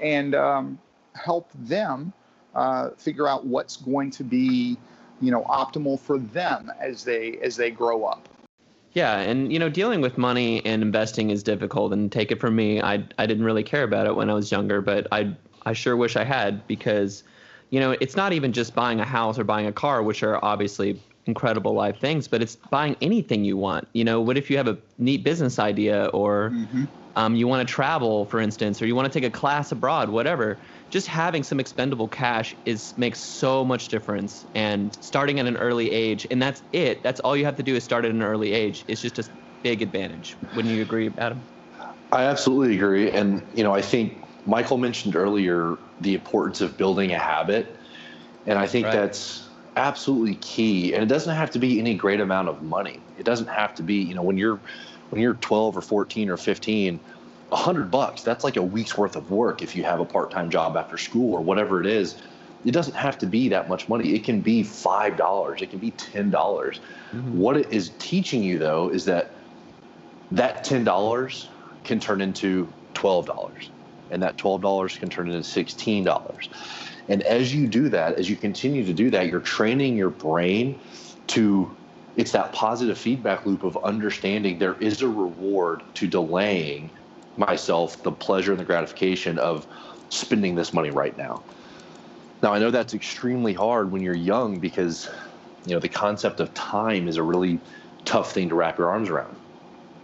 and 0.00 0.34
um, 0.34 0.78
help 1.14 1.50
them 1.54 2.12
uh, 2.54 2.90
figure 2.96 3.28
out 3.28 3.44
what's 3.44 3.76
going 3.76 4.10
to 4.10 4.24
be 4.24 4.76
you 5.20 5.30
know 5.30 5.42
optimal 5.44 5.98
for 5.98 6.18
them 6.18 6.72
as 6.80 7.04
they 7.04 7.38
as 7.42 7.56
they 7.56 7.70
grow 7.70 8.04
up. 8.04 8.28
Yeah 8.92 9.18
and 9.18 9.52
you 9.52 9.58
know 9.58 9.68
dealing 9.68 10.00
with 10.00 10.18
money 10.18 10.64
and 10.64 10.82
investing 10.82 11.30
is 11.30 11.42
difficult 11.42 11.92
and 11.92 12.10
take 12.10 12.32
it 12.32 12.40
from 12.40 12.56
me 12.56 12.80
i 12.80 13.04
i 13.18 13.26
didn't 13.26 13.44
really 13.44 13.62
care 13.62 13.84
about 13.84 14.06
it 14.06 14.16
when 14.16 14.30
i 14.30 14.34
was 14.34 14.50
younger 14.50 14.80
but 14.80 15.06
i 15.12 15.32
i 15.66 15.72
sure 15.72 15.96
wish 15.96 16.16
i 16.16 16.24
had 16.24 16.66
because 16.66 17.22
you 17.70 17.78
know 17.78 17.92
it's 18.00 18.16
not 18.16 18.32
even 18.32 18.52
just 18.52 18.74
buying 18.74 18.98
a 18.98 19.04
house 19.04 19.38
or 19.38 19.44
buying 19.44 19.66
a 19.66 19.72
car 19.72 20.02
which 20.02 20.22
are 20.22 20.42
obviously 20.44 21.00
incredible 21.28 21.74
life 21.74 22.00
things 22.00 22.26
but 22.26 22.42
it's 22.42 22.56
buying 22.56 22.96
anything 23.00 23.44
you 23.44 23.56
want. 23.56 23.86
You 23.92 24.04
know 24.04 24.20
what 24.20 24.36
if 24.36 24.50
you 24.50 24.56
have 24.56 24.66
a 24.66 24.76
neat 24.98 25.22
business 25.22 25.58
idea 25.58 26.06
or 26.06 26.50
mm-hmm. 26.50 26.84
um, 27.14 27.36
you 27.36 27.46
want 27.46 27.66
to 27.66 27.72
travel 27.72 28.24
for 28.24 28.40
instance 28.40 28.82
or 28.82 28.86
you 28.86 28.96
want 28.96 29.12
to 29.12 29.20
take 29.20 29.28
a 29.28 29.30
class 29.30 29.70
abroad 29.70 30.08
whatever 30.08 30.58
just 30.90 31.06
having 31.06 31.42
some 31.42 31.60
expendable 31.60 32.08
cash 32.08 32.54
is 32.64 32.94
makes 32.96 33.20
so 33.20 33.64
much 33.64 33.88
difference. 33.88 34.46
And 34.54 34.96
starting 35.00 35.38
at 35.38 35.46
an 35.46 35.56
early 35.56 35.90
age 35.90 36.26
and 36.30 36.40
that's 36.40 36.62
it. 36.72 37.02
That's 37.02 37.20
all 37.20 37.36
you 37.36 37.44
have 37.44 37.56
to 37.56 37.62
do 37.62 37.76
is 37.76 37.84
start 37.84 38.04
at 38.04 38.10
an 38.10 38.22
early 38.22 38.52
age. 38.52 38.84
It's 38.88 39.00
just 39.00 39.18
a 39.18 39.24
big 39.62 39.82
advantage. 39.82 40.36
Wouldn't 40.56 40.74
you 40.74 40.82
agree 40.82 41.10
adam? 41.18 41.40
I 42.10 42.24
absolutely 42.24 42.74
agree. 42.74 43.10
And 43.10 43.42
you 43.54 43.62
know 43.62 43.74
i 43.74 43.82
think 43.82 44.24
michael 44.46 44.78
mentioned 44.78 45.14
earlier 45.14 45.76
the 46.00 46.14
importance 46.14 46.60
of 46.60 46.76
building 46.78 47.12
a 47.12 47.18
habit. 47.18 47.76
And 48.46 48.58
i 48.58 48.66
think 48.66 48.86
right. 48.86 48.94
that's 48.94 49.47
absolutely 49.78 50.34
key 50.36 50.92
and 50.92 51.02
it 51.02 51.06
doesn't 51.06 51.34
have 51.34 51.50
to 51.50 51.58
be 51.58 51.78
any 51.78 51.94
great 51.94 52.20
amount 52.20 52.48
of 52.48 52.62
money 52.62 53.00
it 53.18 53.24
doesn't 53.24 53.48
have 53.48 53.74
to 53.74 53.82
be 53.82 53.94
you 53.94 54.14
know 54.14 54.22
when 54.22 54.36
you're 54.36 54.60
when 55.10 55.22
you're 55.22 55.34
12 55.34 55.76
or 55.76 55.80
14 55.80 56.28
or 56.28 56.36
15 56.36 57.00
hundred 57.52 57.90
bucks, 57.90 58.22
that's 58.22 58.44
like 58.44 58.56
a 58.56 58.62
week's 58.62 58.96
worth 58.96 59.16
of 59.16 59.30
work 59.30 59.62
if 59.62 59.74
you 59.74 59.84
have 59.84 60.00
a 60.00 60.04
part-time 60.04 60.50
job 60.50 60.76
after 60.76 60.98
school 60.98 61.32
or 61.32 61.40
whatever 61.40 61.80
it 61.80 61.86
is. 61.86 62.16
It 62.64 62.72
doesn't 62.72 62.94
have 62.94 63.16
to 63.18 63.26
be 63.26 63.48
that 63.48 63.68
much 63.68 63.88
money. 63.88 64.14
It 64.14 64.24
can 64.24 64.40
be 64.40 64.62
five 64.62 65.16
dollars. 65.16 65.62
It 65.62 65.70
can 65.70 65.78
be 65.78 65.92
ten 65.92 66.28
dollars. 66.28 66.80
Mm-hmm. 67.12 67.38
What 67.38 67.56
it 67.56 67.72
is 67.72 67.92
teaching 67.98 68.42
you 68.42 68.58
though 68.58 68.88
is 68.90 69.04
that 69.06 69.32
that 70.32 70.64
ten 70.64 70.84
dollars 70.84 71.48
can 71.84 72.00
turn 72.00 72.20
into 72.20 72.68
twelve 72.94 73.26
dollars, 73.26 73.70
and 74.10 74.22
that 74.22 74.36
twelve 74.36 74.60
dollars 74.60 74.98
can 74.98 75.08
turn 75.08 75.28
into 75.28 75.44
sixteen 75.44 76.04
dollars. 76.04 76.48
And 77.08 77.22
as 77.22 77.54
you 77.54 77.66
do 77.66 77.88
that, 77.88 78.18
as 78.18 78.28
you 78.28 78.36
continue 78.36 78.84
to 78.84 78.92
do 78.92 79.10
that, 79.10 79.28
you're 79.28 79.40
training 79.40 79.96
your 79.96 80.10
brain 80.10 80.78
to 81.28 81.74
it's 82.16 82.32
that 82.32 82.52
positive 82.52 82.98
feedback 82.98 83.46
loop 83.46 83.62
of 83.62 83.78
understanding 83.84 84.58
there 84.58 84.74
is 84.80 85.02
a 85.02 85.08
reward 85.08 85.82
to 85.94 86.08
delaying 86.08 86.90
myself 87.36 88.02
the 88.02 88.10
pleasure 88.10 88.50
and 88.50 88.60
the 88.60 88.64
gratification 88.64 89.38
of 89.38 89.66
spending 90.08 90.56
this 90.56 90.72
money 90.72 90.90
right 90.90 91.16
now. 91.16 91.44
Now, 92.42 92.52
I 92.52 92.58
know 92.58 92.72
that's 92.72 92.92
extremely 92.92 93.52
hard 93.52 93.92
when 93.92 94.02
you're 94.02 94.14
young 94.14 94.58
because, 94.58 95.08
you 95.64 95.74
know, 95.74 95.80
the 95.80 95.88
concept 95.88 96.40
of 96.40 96.52
time 96.54 97.06
is 97.06 97.16
a 97.16 97.22
really 97.22 97.60
tough 98.04 98.32
thing 98.32 98.48
to 98.48 98.56
wrap 98.56 98.78
your 98.78 98.88
arms 98.88 99.08
around. 99.08 99.36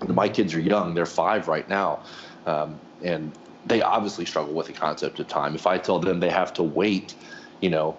My 0.06 0.28
kids 0.28 0.54
are 0.54 0.60
young; 0.60 0.94
they're 0.94 1.06
five 1.06 1.48
right 1.48 1.68
now, 1.68 2.02
um, 2.46 2.78
and 3.02 3.32
they 3.66 3.82
obviously 3.82 4.24
struggle 4.24 4.54
with 4.54 4.66
the 4.66 4.72
concept 4.72 5.18
of 5.18 5.28
time. 5.28 5.54
If 5.54 5.66
I 5.66 5.78
tell 5.78 5.98
them 5.98 6.20
they 6.20 6.30
have 6.30 6.52
to 6.54 6.62
wait, 6.62 7.14
you 7.60 7.70
know, 7.70 7.96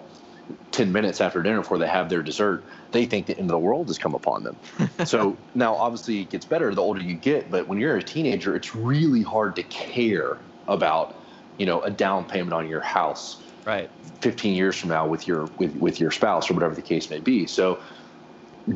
10 0.70 0.92
minutes 0.92 1.20
after 1.20 1.42
dinner 1.42 1.58
before 1.58 1.78
they 1.78 1.88
have 1.88 2.08
their 2.08 2.22
dessert, 2.22 2.66
they 2.92 3.04
think 3.04 3.26
the 3.26 3.36
end 3.36 3.50
of 3.50 3.54
the 3.54 3.58
world 3.58 3.88
has 3.88 3.98
come 3.98 4.14
upon 4.14 4.44
them. 4.44 4.56
so 5.04 5.36
now, 5.54 5.74
obviously, 5.74 6.20
it 6.20 6.30
gets 6.30 6.44
better 6.44 6.72
the 6.74 6.82
older 6.82 7.02
you 7.02 7.14
get, 7.14 7.50
but 7.50 7.66
when 7.66 7.78
you're 7.78 7.96
a 7.96 8.02
teenager, 8.02 8.54
it's 8.54 8.74
really 8.74 9.22
hard 9.22 9.56
to 9.56 9.62
care 9.64 10.38
about, 10.68 11.16
you 11.58 11.66
know, 11.66 11.80
a 11.80 11.90
down 11.90 12.24
payment 12.24 12.52
on 12.52 12.68
your 12.68 12.80
house. 12.80 13.42
Right. 13.64 13.90
15 14.20 14.54
years 14.54 14.76
from 14.76 14.90
now 14.90 15.08
with 15.08 15.26
your 15.26 15.48
with, 15.58 15.74
with 15.74 15.98
your 15.98 16.12
spouse 16.12 16.48
or 16.48 16.54
whatever 16.54 16.74
the 16.76 16.82
case 16.82 17.10
may 17.10 17.18
be. 17.18 17.46
So 17.46 17.80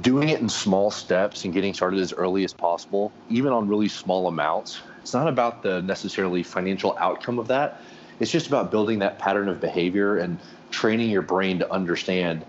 doing 0.01 0.29
it 0.29 0.41
in 0.41 0.49
small 0.49 0.91
steps 0.91 1.45
and 1.45 1.55
getting 1.55 1.75
started 1.75 2.01
as 2.01 2.13
early 2.13 2.45
as 2.45 2.53
possible, 2.53 3.13
even 3.29 3.53
on 3.53 3.69
really 3.69 3.89
small 3.89 4.27
amounts, 4.27 4.81
it's 5.01 5.15
not 5.15 5.29
about 5.29 5.63
the 5.63 5.83
necessarily 5.83 6.43
financial 6.43 6.97
outcome 7.01 7.39
of 7.39 7.49
that. 7.49 7.81
It's 8.19 8.31
just 8.31 8.47
about 8.47 8.71
building 8.71 8.99
that 8.99 9.19
pattern 9.19 9.49
of 9.49 9.61
behavior 9.61 10.19
and 10.19 10.39
training 10.71 11.11
your 11.11 11.23
brain 11.23 11.59
to 11.59 11.73
understand 11.73 12.45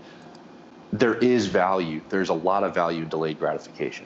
there 0.91 1.15
is 1.15 1.47
value. 1.47 2.01
There's 2.09 2.29
a 2.29 2.33
lot 2.33 2.63
of 2.63 2.73
value 2.73 3.03
in 3.03 3.09
delayed 3.09 3.39
gratification. 3.39 4.05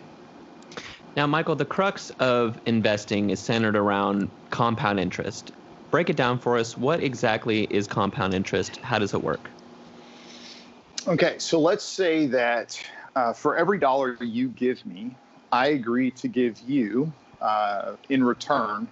Now, 1.16 1.26
Michael, 1.26 1.56
the 1.56 1.66
crux 1.66 2.10
of 2.20 2.60
investing 2.66 3.30
is 3.30 3.40
centered 3.40 3.76
around 3.76 4.30
compound 4.50 5.00
interest. 5.00 5.52
Break 5.90 6.10
it 6.10 6.18
down 6.18 6.40
for 6.40 6.58
us. 6.58 6.78
What 6.78 7.02
exactly 7.02 7.64
is 7.64 7.88
compound 7.88 8.34
interest? 8.34 8.78
How 8.84 9.00
does 9.00 9.14
it 9.14 9.24
work? 9.24 9.50
Okay, 11.08 11.40
so 11.40 11.60
let's 11.60 11.86
say 11.86 12.26
that 12.28 12.78
uh, 13.16 13.32
for 13.32 13.56
every 13.56 13.80
dollar 13.80 14.18
you 14.22 14.50
give 14.50 14.86
me, 14.86 15.16
I 15.52 15.68
agree 15.68 16.12
to 16.12 16.28
give 16.28 16.60
you 16.60 17.14
uh, 17.46 17.96
in 18.10 18.24
return 18.24 18.88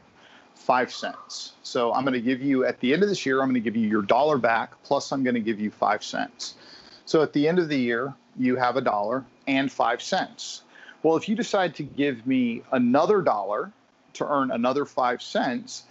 five 0.53 0.93
cents. 0.93 1.53
So 1.63 1.91
I'm 1.93 2.03
going 2.03 2.13
to 2.13 2.21
give 2.21 2.41
you 2.41 2.65
at 2.65 2.79
the 2.79 2.93
end 2.93 3.03
of 3.03 3.09
this 3.09 3.25
year, 3.25 3.41
I'm 3.41 3.47
going 3.47 3.55
to 3.55 3.59
give 3.59 3.75
you 3.75 3.87
your 3.87 4.03
dollar 4.03 4.37
back, 4.37 4.71
plus 4.83 5.11
I'm 5.11 5.23
going 5.23 5.33
to 5.33 5.41
give 5.41 5.59
you 5.59 5.71
five 5.71 6.03
cents. 6.03 6.53
So 7.05 7.21
at 7.21 7.33
the 7.33 7.47
end 7.47 7.59
of 7.59 7.67
the 7.67 7.77
year, 7.77 8.13
you 8.37 8.55
have 8.55 8.77
a 8.77 8.81
dollar 8.81 9.25
and 9.47 9.71
five 9.71 10.01
cents. 10.01 10.61
Well, 11.01 11.17
if 11.17 11.27
you 11.27 11.35
decide 11.35 11.75
to 11.75 11.83
give 11.83 12.25
me 12.25 12.61
another 12.71 13.21
dollar 13.21 13.71
to 14.13 14.31
earn 14.31 14.51
another 14.51 14.85
five 14.85 15.21
cents, 15.21 15.83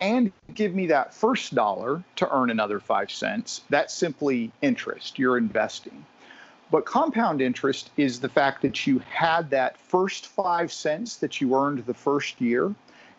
and 0.00 0.32
give 0.54 0.74
me 0.74 0.86
that 0.86 1.12
first 1.12 1.54
dollar 1.54 2.02
to 2.16 2.32
earn 2.32 2.50
another 2.50 2.80
five 2.80 3.10
cents, 3.10 3.62
that's 3.68 3.94
simply 3.94 4.50
interest. 4.62 5.18
You're 5.18 5.36
investing. 5.36 6.04
But 6.70 6.84
compound 6.84 7.40
interest 7.40 7.90
is 7.96 8.20
the 8.20 8.28
fact 8.28 8.60
that 8.62 8.86
you 8.86 8.98
had 8.98 9.48
that 9.50 9.78
first 9.78 10.26
five 10.26 10.70
cents 10.70 11.16
that 11.16 11.40
you 11.40 11.54
earned 11.54 11.86
the 11.86 11.94
first 11.94 12.40
year, 12.42 12.74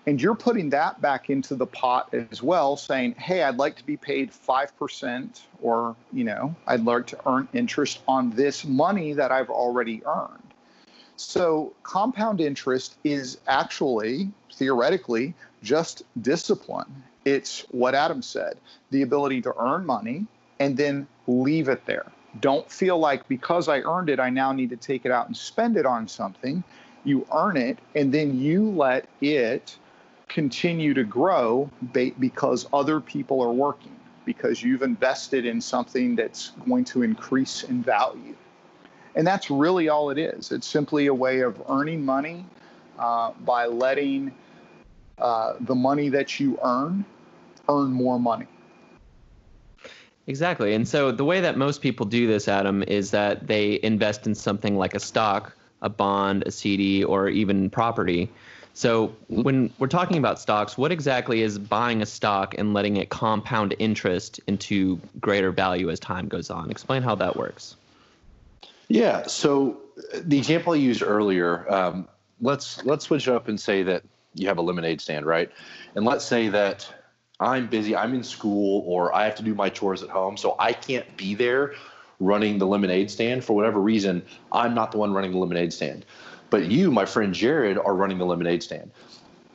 and 0.05 0.21
you're 0.21 0.35
putting 0.35 0.69
that 0.69 1.01
back 1.01 1.31
into 1.31 1.55
the 1.55 1.65
pot 1.65 2.13
as 2.13 2.43
well, 2.43 2.77
saying, 2.77 3.15
hey, 3.15 3.41
I'd 3.43 3.57
like 3.57 3.75
to 3.77 3.85
be 3.85 3.97
paid 3.97 4.31
5%, 4.31 5.41
or, 5.61 5.95
you 6.13 6.23
know, 6.23 6.55
I'd 6.67 6.85
like 6.85 7.07
to 7.07 7.19
earn 7.25 7.47
interest 7.53 8.01
on 8.07 8.29
this 8.31 8.65
money 8.65 9.13
that 9.13 9.31
I've 9.31 9.49
already 9.49 10.03
earned. 10.05 10.53
So 11.15 11.73
compound 11.81 12.39
interest 12.41 12.97
is 13.03 13.39
actually, 13.47 14.29
theoretically, 14.53 15.33
just 15.63 16.03
discipline. 16.21 17.03
It's 17.25 17.65
what 17.71 17.95
Adam 17.95 18.21
said 18.21 18.57
the 18.91 19.01
ability 19.01 19.41
to 19.41 19.53
earn 19.59 19.85
money 19.85 20.25
and 20.59 20.77
then 20.77 21.07
leave 21.27 21.67
it 21.67 21.85
there 21.85 22.11
don't 22.39 22.69
feel 22.71 22.97
like 22.99 23.27
because 23.27 23.67
I 23.67 23.79
earned 23.79 24.09
it, 24.09 24.19
I 24.19 24.29
now 24.29 24.51
need 24.51 24.69
to 24.69 24.77
take 24.77 25.05
it 25.05 25.11
out 25.11 25.27
and 25.27 25.35
spend 25.35 25.77
it 25.77 25.85
on 25.85 26.07
something. 26.07 26.63
You 27.03 27.25
earn 27.33 27.57
it, 27.57 27.79
and 27.95 28.11
then 28.13 28.39
you 28.39 28.69
let 28.69 29.07
it 29.21 29.77
continue 30.27 30.93
to 30.93 31.03
grow 31.03 31.69
because 31.91 32.67
other 32.71 32.99
people 32.99 33.41
are 33.41 33.51
working, 33.51 33.95
because 34.25 34.61
you've 34.61 34.83
invested 34.83 35.45
in 35.45 35.59
something 35.59 36.15
that's 36.15 36.51
going 36.67 36.85
to 36.85 37.01
increase 37.01 37.63
in 37.63 37.81
value. 37.81 38.35
And 39.15 39.25
that's 39.25 39.49
really 39.49 39.89
all 39.89 40.11
it 40.11 40.17
is. 40.17 40.51
It's 40.51 40.67
simply 40.67 41.07
a 41.07 41.13
way 41.13 41.39
of 41.39 41.61
earning 41.67 42.05
money 42.05 42.45
uh, 42.99 43.31
by 43.43 43.65
letting 43.65 44.31
uh, 45.17 45.53
the 45.61 45.75
money 45.75 46.09
that 46.09 46.39
you 46.39 46.59
earn 46.63 47.05
earn 47.67 47.91
more 47.91 48.19
money. 48.19 48.47
Exactly. 50.29 50.75
And 50.75 50.87
so 50.87 51.11
the 51.11 51.25
way 51.25 51.41
that 51.41 51.57
most 51.57 51.81
people 51.81 52.05
do 52.05 52.27
this, 52.27 52.47
Adam, 52.47 52.83
is 52.83 53.09
that 53.09 53.47
they 53.47 53.79
invest 53.81 54.27
in 54.27 54.35
something 54.35 54.77
like 54.77 54.93
a 54.93 54.99
stock, 54.99 55.57
a 55.81 55.89
bond, 55.89 56.43
a 56.45 56.51
CD, 56.51 57.03
or 57.03 57.29
even 57.29 57.67
property. 57.67 58.29
So 58.75 59.15
when 59.27 59.73
we're 59.79 59.87
talking 59.87 60.19
about 60.19 60.39
stocks, 60.39 60.77
what 60.77 60.91
exactly 60.91 61.41
is 61.41 61.57
buying 61.57 62.03
a 62.03 62.05
stock 62.05 62.53
and 62.59 62.75
letting 62.75 62.97
it 62.97 63.09
compound 63.09 63.73
interest 63.79 64.39
into 64.45 65.01
greater 65.19 65.51
value 65.51 65.89
as 65.89 65.99
time 65.99 66.27
goes 66.27 66.51
on? 66.51 66.69
Explain 66.69 67.01
how 67.01 67.15
that 67.15 67.35
works. 67.35 67.75
Yeah. 68.87 69.25
So 69.25 69.81
the 70.13 70.37
example 70.37 70.73
I 70.73 70.75
used 70.75 71.01
earlier, 71.01 71.65
um, 71.73 72.07
let's 72.39 72.85
let's 72.85 73.05
switch 73.05 73.27
it 73.27 73.33
up 73.33 73.47
and 73.47 73.59
say 73.59 73.81
that 73.81 74.03
you 74.35 74.47
have 74.47 74.59
a 74.59 74.61
lemonade 74.61 75.01
stand, 75.01 75.25
right? 75.25 75.49
And 75.95 76.05
let's 76.05 76.23
say 76.23 76.49
that 76.49 76.87
I'm 77.39 77.67
busy, 77.67 77.95
I'm 77.95 78.13
in 78.13 78.23
school, 78.23 78.83
or 78.85 79.15
I 79.15 79.23
have 79.25 79.35
to 79.35 79.43
do 79.43 79.55
my 79.55 79.69
chores 79.69 80.03
at 80.03 80.09
home, 80.09 80.35
so 80.35 80.55
I 80.59 80.73
can't 80.73 81.15
be 81.15 81.35
there 81.35 81.73
running 82.19 82.57
the 82.57 82.67
lemonade 82.67 83.09
stand 83.09 83.45
for 83.45 83.55
whatever 83.55 83.79
reason. 83.79 84.23
I'm 84.51 84.73
not 84.73 84.91
the 84.91 84.97
one 84.97 85.13
running 85.13 85.31
the 85.31 85.37
lemonade 85.37 85.71
stand. 85.71 86.05
But 86.49 86.65
you, 86.65 86.91
my 86.91 87.05
friend 87.05 87.33
Jared, 87.33 87.77
are 87.77 87.95
running 87.95 88.17
the 88.17 88.25
lemonade 88.25 88.63
stand. 88.63 88.91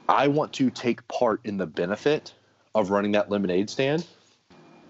I 0.08 0.28
want 0.28 0.52
to 0.54 0.70
take 0.70 1.06
part 1.08 1.40
in 1.44 1.56
the 1.56 1.66
benefit 1.66 2.32
of 2.74 2.90
running 2.90 3.12
that 3.12 3.30
lemonade 3.30 3.68
stand. 3.68 4.06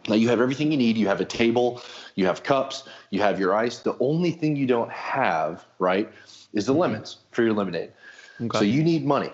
Now 0.09 0.15
you 0.15 0.29
have 0.29 0.41
everything 0.41 0.71
you 0.71 0.77
need. 0.77 0.97
You 0.97 1.07
have 1.09 1.21
a 1.21 1.25
table, 1.25 1.83
you 2.15 2.27
have 2.27 2.43
cups, 2.43 2.87
you 3.11 3.21
have 3.23 3.41
your 3.41 3.55
ice. 3.55 3.79
The 3.79 3.97
only 4.01 4.33
thing 4.33 4.55
you 4.55 4.67
don't 4.67 4.91
have, 4.91 5.65
right, 5.79 6.11
is 6.53 6.67
the 6.67 6.73
mm-hmm. 6.73 6.81
lemons 6.81 7.19
for 7.31 7.43
your 7.43 7.55
lemonade. 7.55 7.91
Okay. 8.41 8.59
So 8.59 8.65
you 8.65 8.83
need 8.83 9.05
money. 9.05 9.33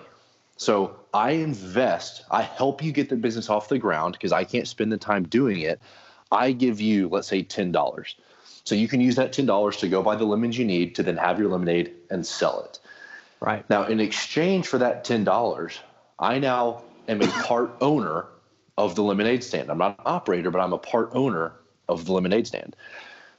So 0.57 1.00
I 1.13 1.31
invest, 1.31 2.23
I 2.31 2.41
help 2.41 2.83
you 2.83 2.91
get 2.91 3.09
the 3.09 3.15
business 3.15 3.49
off 3.49 3.67
the 3.67 3.77
ground 3.77 4.13
because 4.13 4.31
I 4.31 4.43
can't 4.43 4.67
spend 4.67 4.91
the 4.91 4.97
time 4.97 5.23
doing 5.23 5.59
it. 5.61 5.81
I 6.31 6.53
give 6.53 6.79
you, 6.79 7.09
let's 7.09 7.27
say, 7.27 7.43
$10. 7.43 8.13
So 8.63 8.75
you 8.75 8.87
can 8.87 9.01
use 9.01 9.15
that 9.15 9.33
$10 9.33 9.79
to 9.79 9.89
go 9.89 10.01
buy 10.01 10.15
the 10.15 10.25
lemons 10.25 10.57
you 10.57 10.65
need 10.65 10.95
to 10.95 11.03
then 11.03 11.17
have 11.17 11.39
your 11.39 11.49
lemonade 11.49 11.93
and 12.09 12.25
sell 12.25 12.61
it. 12.63 12.79
Right. 13.41 13.69
Now, 13.69 13.85
in 13.85 13.99
exchange 13.99 14.67
for 14.67 14.77
that 14.77 15.03
$10, 15.05 15.79
I 16.19 16.39
now 16.39 16.83
am 17.07 17.21
a 17.21 17.27
part 17.27 17.75
owner 17.81 18.27
of 18.77 18.95
the 18.95 19.03
lemonade 19.03 19.43
stand. 19.43 19.69
I'm 19.69 19.79
not 19.79 19.99
an 19.99 20.05
operator, 20.05 20.51
but 20.51 20.59
I'm 20.59 20.73
a 20.73 20.77
part 20.77 21.09
owner 21.13 21.53
of 21.89 22.05
the 22.05 22.13
lemonade 22.13 22.47
stand. 22.47 22.75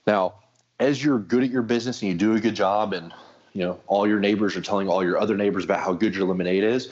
Now, 0.07 0.35
as 0.79 1.03
you're 1.03 1.19
good 1.19 1.45
at 1.45 1.51
your 1.51 1.63
business 1.63 2.03
and 2.03 2.11
you 2.11 2.19
do 2.19 2.35
a 2.35 2.41
good 2.41 2.57
job 2.57 2.93
and 2.93 3.13
you 3.53 3.63
know 3.63 3.81
all 3.87 4.07
your 4.07 4.19
neighbors 4.19 4.57
are 4.57 4.61
telling 4.61 4.89
all 4.89 5.05
your 5.05 5.19
other 5.19 5.37
neighbors 5.37 5.65
about 5.65 5.81
how 5.81 5.93
good 5.93 6.15
your 6.15 6.27
lemonade 6.27 6.65
is 6.65 6.91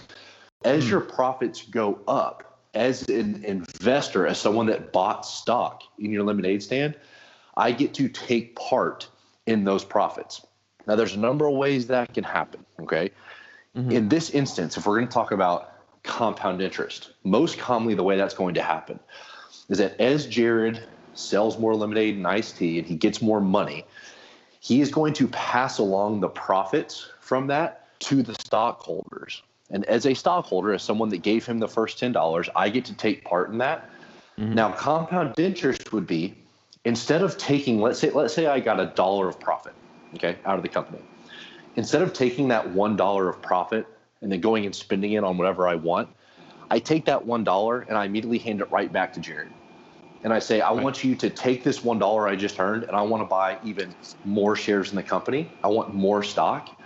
as 0.64 0.85
hmm. 0.85 0.90
your 0.90 1.00
profits 1.00 1.62
go 1.62 1.99
up 2.07 2.59
as 2.75 3.09
an 3.09 3.45
investor 3.45 4.26
as 4.26 4.38
someone 4.40 4.67
that 4.67 4.93
bought 4.93 5.26
stock 5.26 5.83
in 5.99 6.12
your 6.12 6.23
lemonade 6.23 6.62
stand 6.62 6.95
i 7.57 7.73
get 7.73 7.95
to 7.95 8.09
take 8.09 8.55
part 8.57 9.09
in 9.47 9.64
those 9.64 9.85
profits 9.85 10.47
now 10.87 10.95
there's 10.95 11.14
a 11.14 11.19
number 11.19 11.47
of 11.47 11.57
ways 11.57 11.87
that 11.88 12.12
can 12.14 12.25
happen 12.25 12.64
okay 12.81 13.11
mm-hmm. 13.76 13.90
in 13.90 14.09
this 14.09 14.31
instance 14.31 14.76
if 14.76 14.87
we're 14.87 14.97
going 14.97 15.09
to 15.09 15.12
talk 15.12 15.33
about 15.33 15.73
compound 16.02 16.62
interest 16.62 17.12
most 17.25 17.59
commonly 17.59 17.95
the 17.95 18.05
way 18.05 18.17
that's 18.17 18.35
going 18.35 18.55
to 18.55 18.62
happen 18.62 18.99
is 19.69 19.79
that 19.79 20.00
as 20.00 20.26
jared 20.26 20.83
sells 21.14 21.59
more 21.59 21.75
lemonade 21.75 22.17
and 22.17 22.26
iced 22.26 22.57
tea 22.57 22.79
and 22.79 22.87
he 22.87 22.95
gets 22.95 23.21
more 23.21 23.40
money 23.40 23.85
he 24.61 24.81
is 24.81 24.90
going 24.90 25.14
to 25.14 25.26
pass 25.29 25.79
along 25.79 26.21
the 26.21 26.29
profits 26.29 27.11
from 27.19 27.47
that 27.49 27.99
to 28.00 28.23
the 28.23 28.35
stockholders. 28.35 29.43
And 29.71 29.85
as 29.85 30.07
a 30.07 30.15
stockholder, 30.15 30.73
as 30.75 30.83
someone 30.83 31.09
that 31.11 31.23
gave 31.23 31.47
him 31.47 31.59
the 31.59 31.69
first 31.69 31.99
$10, 32.00 32.49
I 32.57 32.69
get 32.69 32.85
to 32.87 32.95
take 32.95 33.25
part 33.25 33.50
in 33.50 33.59
that. 33.59 33.89
Mm-hmm. 34.39 34.55
Now, 34.55 34.73
compound 34.73 35.39
interest 35.39 35.93
would 35.93 36.07
be 36.07 36.35
instead 36.85 37.23
of 37.23 37.39
taking, 37.39 37.81
let's 37.81 37.99
say, 37.99 38.11
let's 38.11 38.35
say 38.35 38.47
I 38.47 38.61
got 38.61 38.81
a 38.81 38.87
dollar 38.87 39.29
of 39.29 39.39
profit, 39.39 39.75
okay, 40.15 40.37
out 40.45 40.57
of 40.57 40.62
the 40.62 40.69
company. 40.69 40.99
Instead 41.77 42.03
of 42.03 42.12
taking 42.12 42.49
that 42.49 42.71
one 42.71 42.97
dollar 42.97 43.29
of 43.29 43.41
profit 43.43 43.87
and 44.23 44.33
then 44.33 44.41
going 44.41 44.67
and 44.67 44.75
spending 44.75 45.12
it 45.12 45.23
on 45.23 45.39
whatever 45.39 45.69
I 45.69 45.77
want, 45.77 46.09
I 46.71 46.79
take 46.79 47.05
that 47.07 47.25
one 47.25 47.45
dollar 47.45 47.83
and 47.83 47.97
I 47.97 48.05
immediately 48.05 48.39
hand 48.39 48.61
it 48.61 48.71
right 48.71 48.93
back 48.93 49.12
to 49.15 49.21
Jared. 49.21 49.53
And 50.23 50.33
I 50.33 50.39
say, 50.39 50.61
I 50.61 50.73
right. 50.73 50.83
want 50.83 51.03
you 51.03 51.15
to 51.17 51.31
take 51.31 51.65
this 51.65 51.83
one 51.83 51.99
dollar 51.99 52.29
I 52.29 52.37
just 52.37 52.59
earned 52.61 52.85
and 52.85 52.97
I 52.97 53.03
want 53.03 53.23
to 53.23 53.27
buy 53.27 53.59
even 53.65 53.95
more 54.25 54.57
shares 54.57 54.91
in 54.91 54.97
the 54.97 55.03
company. 55.03 55.50
I 55.65 55.69
want 55.69 55.95
more 55.95 56.23
stock. 56.23 56.80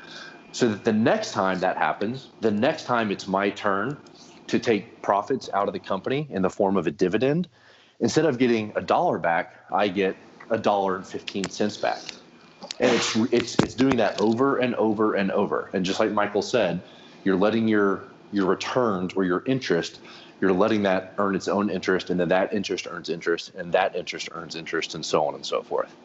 So 0.55 0.69
that 0.69 0.85
the 0.85 0.93
next 0.93 1.33
time 1.33 1.59
that 1.61 1.77
happens, 1.77 2.31
the 2.41 2.53
next 2.53 2.85
time 2.85 3.11
it's 3.11 3.27
my 3.27 3.51
turn 3.51 3.99
to 4.47 4.61
take 4.61 5.03
profits 5.03 5.51
out 5.53 5.67
of 5.67 5.75
the 5.75 5.81
company 5.81 6.29
in 6.31 6.43
the 6.43 6.49
form 6.49 6.77
of 6.77 6.87
a 6.87 6.93
dividend, 6.93 7.49
instead 7.99 8.25
of 8.25 8.39
getting 8.39 8.73
a 8.77 8.81
dollar 8.81 9.19
back, 9.19 9.53
I 9.73 9.89
get 9.89 10.17
a 10.51 10.57
dollar 10.57 10.95
and 10.95 11.05
15 11.05 11.51
cents 11.51 11.77
back. 11.79 11.99
And 12.79 12.93
it's 12.95 13.17
it's 13.33 13.63
it's 13.65 13.75
doing 13.75 13.97
that 13.97 14.21
over 14.21 14.59
and 14.59 14.77
over 14.77 15.15
and 15.15 15.33
over. 15.33 15.71
And 15.75 15.85
just 15.85 15.99
like 15.99 16.13
Michael 16.13 16.43
said, 16.43 16.85
you're 17.25 17.37
letting 17.37 17.67
your 17.67 18.15
your 18.31 18.47
returns 18.47 19.13
or 19.15 19.25
your 19.25 19.43
interest, 19.47 19.99
you're 20.41 20.53
letting 20.53 20.85
that 20.85 21.17
earn 21.19 21.35
its 21.35 21.49
own 21.49 21.69
interest, 21.69 22.11
and 22.11 22.21
then 22.21 22.29
that 22.29 22.55
interest 22.55 22.87
earns 22.89 23.09
interest, 23.09 23.51
and 23.57 23.73
that 23.73 23.97
interest 23.97 24.29
earns 24.31 24.55
interest, 24.55 24.95
and 24.95 25.05
so 25.05 25.27
on 25.27 25.35
and 25.35 25.45
so 25.45 25.65
forth. 25.65 25.97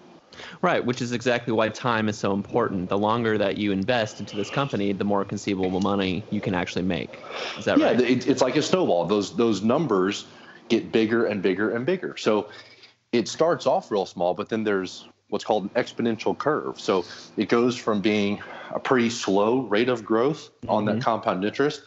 Right, 0.61 0.83
which 0.83 1.01
is 1.01 1.11
exactly 1.11 1.53
why 1.53 1.69
time 1.69 2.09
is 2.09 2.17
so 2.17 2.33
important. 2.33 2.89
The 2.89 2.97
longer 2.97 3.37
that 3.37 3.57
you 3.57 3.71
invest 3.71 4.19
into 4.19 4.35
this 4.35 4.49
company, 4.49 4.93
the 4.93 5.03
more 5.03 5.25
conceivable 5.25 5.81
money 5.81 6.23
you 6.31 6.41
can 6.41 6.53
actually 6.53 6.83
make. 6.83 7.19
Is 7.57 7.65
that 7.65 7.77
yeah, 7.77 7.87
right? 7.87 7.99
Yeah, 7.99 8.23
it's 8.25 8.41
like 8.41 8.55
a 8.55 8.61
snowball. 8.61 9.05
Those 9.05 9.35
those 9.35 9.61
numbers 9.61 10.25
get 10.69 10.91
bigger 10.91 11.25
and 11.25 11.41
bigger 11.41 11.75
and 11.75 11.85
bigger. 11.85 12.15
So 12.17 12.49
it 13.11 13.27
starts 13.27 13.65
off 13.65 13.91
real 13.91 14.05
small, 14.05 14.33
but 14.33 14.49
then 14.49 14.63
there's 14.63 15.07
what's 15.29 15.43
called 15.45 15.63
an 15.63 15.69
exponential 15.69 16.37
curve. 16.37 16.79
So 16.79 17.05
it 17.37 17.49
goes 17.49 17.77
from 17.77 18.01
being 18.01 18.41
a 18.71 18.79
pretty 18.79 19.09
slow 19.09 19.61
rate 19.61 19.89
of 19.89 20.05
growth 20.05 20.49
mm-hmm. 20.61 20.69
on 20.69 20.85
that 20.85 20.93
mm-hmm. 20.93 21.01
compound 21.01 21.45
interest 21.45 21.83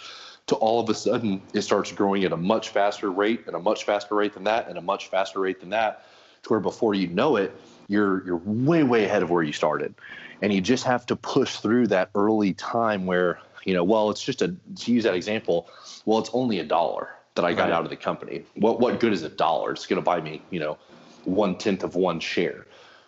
to 0.47 0.57
all 0.57 0.81
of 0.81 0.89
a 0.89 0.95
sudden 0.95 1.41
it 1.55 1.63
starts 1.63 1.93
growing 1.93 2.25
at 2.25 2.33
a 2.33 2.37
much 2.37 2.71
faster 2.71 3.11
rate 3.11 3.45
and 3.47 3.55
a 3.55 3.59
much 3.61 3.85
faster 3.85 4.15
rate 4.15 4.35
than 4.35 4.45
that 4.45 4.69
and 4.69 4.77
a 4.77 4.81
much 4.81 5.09
faster 5.09 5.41
rate 5.41 5.61
than 5.61 5.71
that 5.71 6.07
to 6.43 6.51
where 6.51 6.61
before 6.61 6.95
you 6.95 7.07
know 7.09 7.37
it 7.37 7.57
you're 7.89 8.25
you're 8.25 8.41
way 8.45 8.83
way 8.83 9.05
ahead 9.05 9.23
of 9.23 9.31
where 9.31 9.43
you 9.43 9.53
started 9.53 9.95
and 10.41 10.53
you 10.53 10.61
just 10.61 10.85
have 10.85 11.07
to 11.07 11.17
push 11.17 11.57
through 11.57 11.87
that 11.87 12.11
early 12.15 12.53
time 12.55 13.07
where 13.07 13.39
you 13.65 13.75
know 13.75 13.85
well 13.85 14.11
it's 14.11 14.23
just 14.23 14.43
a 14.43 14.55
to 14.77 14.93
use 14.93 15.05
that 15.05 15.15
example 15.15 15.69
well 16.05 16.19
it's 16.19 16.31
only 16.33 16.59
a 16.59 16.65
dollar 16.65 17.09
that 17.35 17.45
I 17.45 17.53
got 17.53 17.65
right. 17.65 17.73
out 17.73 17.85
of 17.85 17.91
the 17.91 17.97
company 17.97 18.45
what 18.55 18.81
what 18.81 19.01
good 19.01 19.13
is 19.13 19.23
a 19.23 19.29
dollar 19.29 19.73
it's 19.73 19.87
going 19.87 20.01
to 20.01 20.05
buy 20.05 20.21
me 20.21 20.43
you 20.51 20.61
know 20.61 20.79
one 21.25 21.57
tenth 21.57 21.85
of 21.85 21.95
one 21.95 22.21
share 22.21 22.67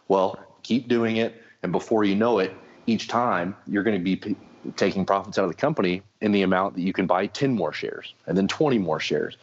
well 0.09 0.39
keep 0.63 0.89
doing 0.89 1.17
it 1.17 1.43
and 1.63 1.73
before 1.73 2.05
you 2.05 2.15
know 2.15 2.39
it 2.39 2.55
each 2.87 3.09
time 3.09 3.57
you're 3.67 3.83
going 3.83 3.99
to 3.99 4.03
be 4.03 4.37
taking 4.77 5.05
profits 5.05 5.39
out 5.39 5.45
of 5.45 5.51
the 5.51 5.57
company 5.57 6.03
in 6.21 6.33
the 6.33 6.43
amount 6.43 6.75
that 6.75 6.81
you 6.81 6.93
can 6.93 7.07
buy 7.07 7.27
10 7.27 7.55
more 7.55 7.73
shares 7.73 8.15
and 8.27 8.37
then 8.37 8.49
20 8.49 8.79
more 8.79 9.01
shares. 9.01 9.37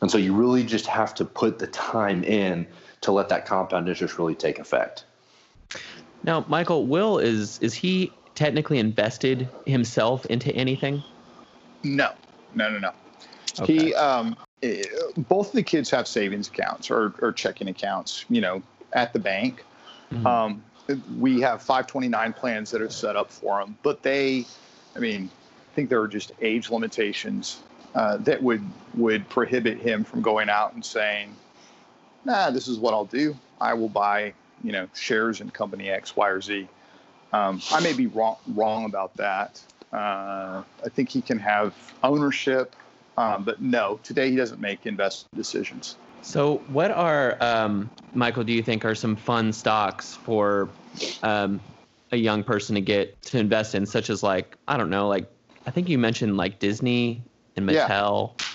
And 0.00 0.10
so 0.10 0.18
you 0.18 0.34
really 0.34 0.64
just 0.64 0.86
have 0.86 1.14
to 1.16 1.24
put 1.24 1.58
the 1.58 1.66
time 1.68 2.24
in 2.24 2.66
to 3.02 3.12
let 3.12 3.28
that 3.28 3.46
compound 3.46 3.88
interest 3.88 4.18
really 4.18 4.34
take 4.34 4.58
effect. 4.58 5.04
Now, 6.22 6.44
Michael, 6.48 6.86
Will 6.86 7.18
is 7.18 7.58
is 7.60 7.74
he 7.74 8.12
technically 8.34 8.78
invested 8.78 9.48
himself 9.66 10.26
into 10.26 10.54
anything? 10.54 11.02
No, 11.82 12.12
no, 12.54 12.70
no, 12.70 12.78
no. 12.78 12.92
Okay. 13.60 13.74
He, 13.74 13.94
um, 13.94 14.36
both 15.28 15.52
the 15.52 15.62
kids 15.62 15.90
have 15.90 16.06
savings 16.06 16.48
accounts 16.48 16.90
or, 16.90 17.14
or 17.20 17.32
checking 17.32 17.68
accounts, 17.68 18.24
you 18.28 18.40
know, 18.40 18.62
at 18.92 19.12
the 19.12 19.18
bank. 19.18 19.64
Mm-hmm. 20.12 20.26
Um, 20.26 20.64
we 21.18 21.40
have 21.40 21.62
529 21.62 22.32
plans 22.34 22.70
that 22.70 22.82
are 22.82 22.90
set 22.90 23.16
up 23.16 23.30
for 23.30 23.60
them, 23.60 23.76
but 23.82 24.02
they, 24.02 24.44
I 24.96 24.98
mean, 24.98 25.30
I 25.70 25.74
think 25.74 25.88
there 25.88 26.00
are 26.00 26.08
just 26.08 26.32
age 26.40 26.70
limitations 26.70 27.60
uh, 27.94 28.18
that 28.18 28.42
would 28.42 28.62
would 28.94 29.28
prohibit 29.28 29.78
him 29.78 30.04
from 30.04 30.22
going 30.22 30.48
out 30.48 30.74
and 30.74 30.84
saying, 30.84 31.34
"Nah, 32.24 32.50
this 32.50 32.68
is 32.68 32.78
what 32.78 32.94
I'll 32.94 33.04
do. 33.04 33.36
I 33.60 33.74
will 33.74 33.88
buy, 33.88 34.32
you 34.62 34.72
know, 34.72 34.88
shares 34.94 35.40
in 35.40 35.50
company 35.50 35.90
X, 35.90 36.16
Y, 36.16 36.28
or 36.28 36.40
Z." 36.40 36.68
Um, 37.32 37.60
I 37.70 37.80
may 37.80 37.92
be 37.92 38.06
wrong 38.06 38.36
wrong 38.54 38.84
about 38.84 39.16
that. 39.16 39.62
Uh, 39.92 40.62
I 40.84 40.88
think 40.88 41.08
he 41.08 41.20
can 41.20 41.38
have 41.38 41.74
ownership, 42.02 42.74
um, 43.16 43.44
but 43.44 43.60
no, 43.60 43.98
today 44.02 44.30
he 44.30 44.36
doesn't 44.36 44.60
make 44.60 44.86
investment 44.86 45.34
decisions. 45.36 45.96
So, 46.22 46.56
what 46.68 46.90
are 46.90 47.36
um, 47.40 47.90
Michael? 48.14 48.44
Do 48.44 48.52
you 48.52 48.62
think 48.62 48.84
are 48.84 48.94
some 48.94 49.16
fun 49.16 49.52
stocks 49.52 50.14
for 50.16 50.68
um, 51.22 51.60
a 52.12 52.16
young 52.16 52.44
person 52.44 52.74
to 52.74 52.80
get 52.80 53.20
to 53.22 53.38
invest 53.38 53.74
in, 53.74 53.86
such 53.86 54.10
as 54.10 54.22
like 54.22 54.56
I 54.68 54.76
don't 54.76 54.90
know, 54.90 55.08
like 55.08 55.30
I 55.66 55.70
think 55.70 55.88
you 55.88 55.98
mentioned 55.98 56.36
like 56.36 56.58
Disney 56.58 57.22
and 57.56 57.68
Mattel. 57.68 58.32
Yeah. 58.38 58.46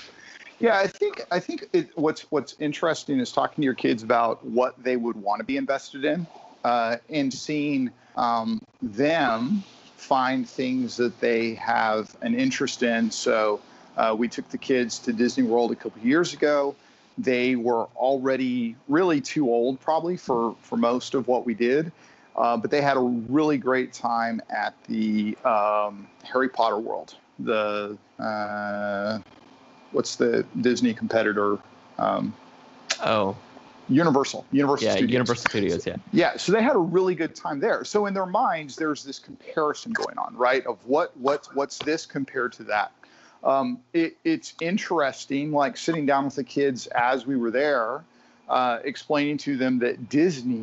Yeah, 0.57 0.87
think 1.15 1.27
I 1.31 1.39
think 1.39 1.65
it, 1.73 1.97
what's 1.97 2.21
what's 2.31 2.55
interesting 2.59 3.19
is 3.19 3.31
talking 3.31 3.61
to 3.61 3.65
your 3.65 3.73
kids 3.73 4.03
about 4.03 4.45
what 4.45 4.81
they 4.81 4.97
would 4.97 5.15
want 5.15 5.39
to 5.39 5.45
be 5.45 5.57
invested 5.57 6.05
in, 6.05 6.27
uh, 6.63 6.97
and 7.09 7.33
seeing 7.33 7.91
um, 8.15 8.61
them 8.81 9.63
find 9.97 10.47
things 10.47 10.97
that 10.97 11.19
they 11.19 11.55
have 11.55 12.15
an 12.21 12.35
interest 12.35 12.83
in. 12.83 13.09
So 13.11 13.59
uh, 13.97 14.15
we 14.17 14.27
took 14.27 14.49
the 14.49 14.57
kids 14.57 14.99
to 14.99 15.13
Disney 15.13 15.43
World 15.43 15.71
a 15.71 15.75
couple 15.75 16.01
years 16.01 16.33
ago 16.33 16.75
they 17.17 17.55
were 17.55 17.85
already 17.95 18.75
really 18.87 19.21
too 19.21 19.49
old, 19.49 19.79
probably 19.79 20.17
for 20.17 20.55
for 20.61 20.77
most 20.77 21.13
of 21.13 21.27
what 21.27 21.45
we 21.45 21.53
did. 21.53 21.91
Uh, 22.35 22.57
but 22.57 22.69
they 22.69 22.81
had 22.81 22.97
a 22.97 23.01
really 23.01 23.57
great 23.57 23.93
time 23.93 24.41
at 24.49 24.75
the 24.89 25.37
um, 25.45 26.05
Harry 26.23 26.49
Potter 26.49 26.77
World. 26.77 27.15
The 27.39 27.97
uh, 28.19 29.19
what's 29.95 30.15
the 30.15 30.45
Disney 30.61 30.93
competitor? 30.93 31.57
Um, 31.97 32.33
oh, 33.03 33.35
Universal. 33.87 34.45
Universal. 34.51 34.85
Yeah, 34.87 34.91
Studios. 34.93 35.11
Universal 35.11 35.49
Studios. 35.49 35.87
Yeah. 35.87 35.95
Yeah. 36.11 36.37
So 36.37 36.51
they 36.51 36.63
had 36.63 36.75
a 36.75 36.79
really 36.79 37.13
good 37.13 37.35
time 37.35 37.59
there. 37.59 37.83
So 37.83 38.07
in 38.07 38.13
their 38.13 38.25
minds, 38.25 38.75
there's 38.75 39.03
this 39.03 39.19
comparison 39.19 39.93
going 39.93 40.17
on, 40.17 40.35
right? 40.35 40.65
Of 40.65 40.77
what 40.85 41.15
what 41.17 41.47
what's 41.53 41.77
this 41.79 42.05
compared 42.05 42.53
to 42.53 42.63
that? 42.63 42.91
um, 43.45 43.79
it, 43.93 44.17
it's 44.23 44.55
interesting, 44.59 45.51
like 45.51 45.77
sitting 45.77 46.05
down 46.05 46.25
with 46.25 46.35
the 46.35 46.43
kids 46.43 46.87
as 46.87 47.25
we 47.25 47.37
were 47.37 47.51
there, 47.51 48.03
uh, 48.49 48.79
explaining 48.83 49.37
to 49.37 49.55
them 49.55 49.79
that 49.79 50.09
Disney 50.09 50.61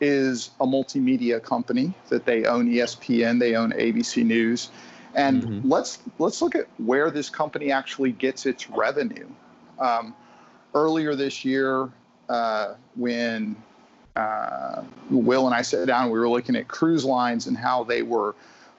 is 0.00 0.50
a 0.60 0.66
multimedia 0.66 1.42
company, 1.42 1.92
that 2.08 2.24
they 2.24 2.44
own 2.44 2.68
ESPN, 2.68 3.38
they 3.40 3.56
own 3.56 3.72
ABC 3.72 4.24
News. 4.24 4.70
And 5.14 5.42
mm-hmm. 5.42 5.68
let's 5.68 5.98
let's 6.18 6.40
look 6.40 6.54
at 6.54 6.66
where 6.78 7.10
this 7.10 7.30
company 7.30 7.72
actually 7.72 8.12
gets 8.12 8.46
its 8.46 8.70
revenue. 8.70 9.28
Um, 9.78 10.14
earlier 10.74 11.14
this 11.14 11.44
year, 11.44 11.90
uh, 12.28 12.74
when 12.94 13.56
uh, 14.14 14.82
Will 15.10 15.46
and 15.46 15.54
I 15.54 15.62
sat 15.62 15.86
down, 15.86 16.10
we 16.10 16.18
were 16.18 16.28
looking 16.28 16.54
at 16.56 16.68
cruise 16.68 17.04
lines 17.04 17.46
and 17.46 17.56
how 17.56 17.84
they 17.84 18.02
were 18.02 18.34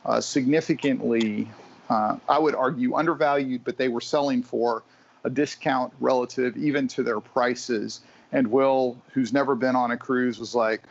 uh, 0.05 0.21
significantly 0.21 1.47
uh, 1.91 2.15
I 2.29 2.39
would 2.39 2.55
argue 2.55 2.95
undervalued, 2.95 3.65
but 3.65 3.75
they 3.75 3.89
were 3.89 3.99
selling 3.99 4.43
for 4.43 4.81
a 5.25 5.29
discount 5.29 5.91
relative 5.99 6.55
even 6.55 6.87
to 6.87 7.03
their 7.03 7.19
prices. 7.19 7.99
And 8.31 8.47
Will, 8.47 8.97
who's 9.11 9.33
never 9.33 9.55
been 9.55 9.75
on 9.75 9.91
a 9.91 9.97
cruise, 9.97 10.39
was 10.39 10.55
like, 10.55 10.83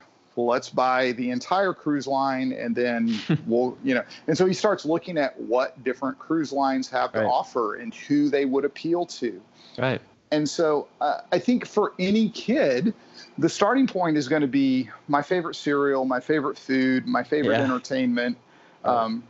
let's 0.46 0.68
buy 0.68 1.12
the 1.12 1.30
entire 1.30 1.72
cruise 1.72 2.06
line 2.06 2.52
and 2.52 2.74
then 2.74 3.18
we'll, 3.46 3.76
you 3.82 3.94
know. 3.94 4.02
And 4.26 4.36
so 4.36 4.46
he 4.46 4.54
starts 4.54 4.84
looking 4.84 5.18
at 5.18 5.38
what 5.40 5.82
different 5.84 6.18
cruise 6.18 6.52
lines 6.52 6.88
have 6.90 7.12
to 7.12 7.24
offer 7.24 7.76
and 7.76 7.94
who 7.94 8.28
they 8.28 8.44
would 8.44 8.64
appeal 8.64 9.06
to. 9.06 9.40
Right. 9.78 10.00
And 10.32 10.48
so 10.48 10.86
uh, 11.00 11.20
I 11.32 11.38
think 11.38 11.66
for 11.66 11.92
any 11.98 12.28
kid, 12.28 12.94
the 13.38 13.48
starting 13.48 13.86
point 13.86 14.16
is 14.16 14.28
going 14.28 14.42
to 14.42 14.48
be 14.48 14.88
my 15.08 15.22
favorite 15.22 15.56
cereal, 15.56 16.04
my 16.04 16.20
favorite 16.20 16.58
food, 16.58 17.06
my 17.06 17.22
favorite 17.22 17.58
yeah. 17.58 17.64
entertainment. 17.64 18.36
Um, 18.84 19.24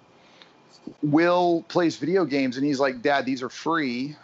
Will 1.03 1.65
plays 1.69 1.97
video 1.97 2.25
games 2.25 2.57
and 2.57 2.65
he's 2.65 2.81
like, 2.81 3.03
Dad, 3.03 3.25
these 3.25 3.43
are 3.43 3.49
free. 3.49 4.17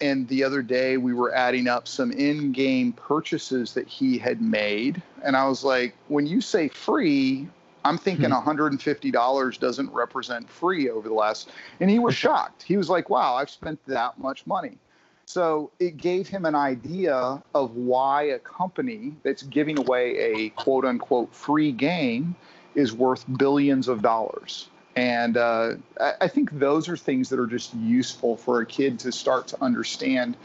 And 0.00 0.26
the 0.28 0.44
other 0.44 0.62
day 0.62 0.96
we 0.96 1.14
were 1.14 1.34
adding 1.34 1.68
up 1.68 1.88
some 1.88 2.10
in 2.12 2.52
game 2.52 2.92
purchases 2.92 3.74
that 3.74 3.88
he 3.88 4.18
had 4.18 4.40
made. 4.40 5.02
And 5.22 5.36
I 5.36 5.46
was 5.48 5.64
like, 5.64 5.94
when 6.08 6.26
you 6.26 6.40
say 6.40 6.68
free, 6.68 7.48
I'm 7.84 7.98
thinking 7.98 8.30
$150 8.30 9.54
hmm. 9.54 9.60
doesn't 9.60 9.92
represent 9.92 10.48
free 10.48 10.88
over 10.90 11.08
the 11.08 11.14
last. 11.14 11.50
And 11.80 11.90
he 11.90 11.98
was 11.98 12.14
shocked. 12.14 12.62
He 12.62 12.76
was 12.76 12.88
like, 12.88 13.10
wow, 13.10 13.34
I've 13.34 13.50
spent 13.50 13.84
that 13.86 14.18
much 14.18 14.46
money. 14.46 14.78
So 15.26 15.70
it 15.78 15.96
gave 15.96 16.28
him 16.28 16.44
an 16.44 16.54
idea 16.54 17.42
of 17.54 17.76
why 17.76 18.24
a 18.24 18.38
company 18.38 19.14
that's 19.22 19.42
giving 19.42 19.78
away 19.78 20.16
a 20.18 20.50
quote 20.50 20.84
unquote 20.84 21.34
free 21.34 21.72
game 21.72 22.36
is 22.74 22.92
worth 22.92 23.24
billions 23.38 23.88
of 23.88 24.02
dollars 24.02 24.68
And 24.96 25.36
uh, 25.36 25.74
I, 26.20 26.28
think 26.28 26.52
those 26.52 26.88
are 26.88 26.96
things 26.96 27.28
that 27.30 27.40
are 27.40 27.48
just 27.48 27.74
useful 27.74 28.36
for 28.36 28.60
a 28.60 28.66
kid 28.66 29.00
to 29.00 29.10
start 29.10 29.48
to 29.48 29.60
understand. 29.60 30.36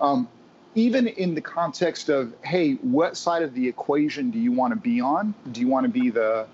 Um, 0.00 0.28
even 0.76 1.08
in 1.08 1.34
the 1.34 1.40
context 1.40 2.08
of, 2.08 2.32
hey, 2.44 2.74
what 2.74 3.16
side 3.16 3.42
of 3.42 3.52
the 3.54 3.66
equation 3.66 4.30
do 4.30 4.38
you 4.38 4.52
want 4.52 4.72
to 4.72 4.78
be 4.78 5.00
on? 5.00 5.34
Do 5.50 5.60
you 5.60 5.66
want 5.66 5.84
to 5.84 5.90
be 5.90 6.10
the, 6.10 6.46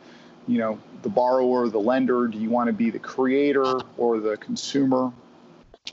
you 0.48 0.58
know, 0.58 0.78
the 1.02 1.10
borrower, 1.10 1.68
the 1.68 1.78
lender? 1.78 2.26
Do 2.26 2.38
you 2.38 2.48
want 2.48 2.68
to 2.68 2.72
be 2.72 2.88
the 2.88 2.98
creator 2.98 3.80
or 3.98 4.18
the 4.18 4.38
consumer? 4.38 5.12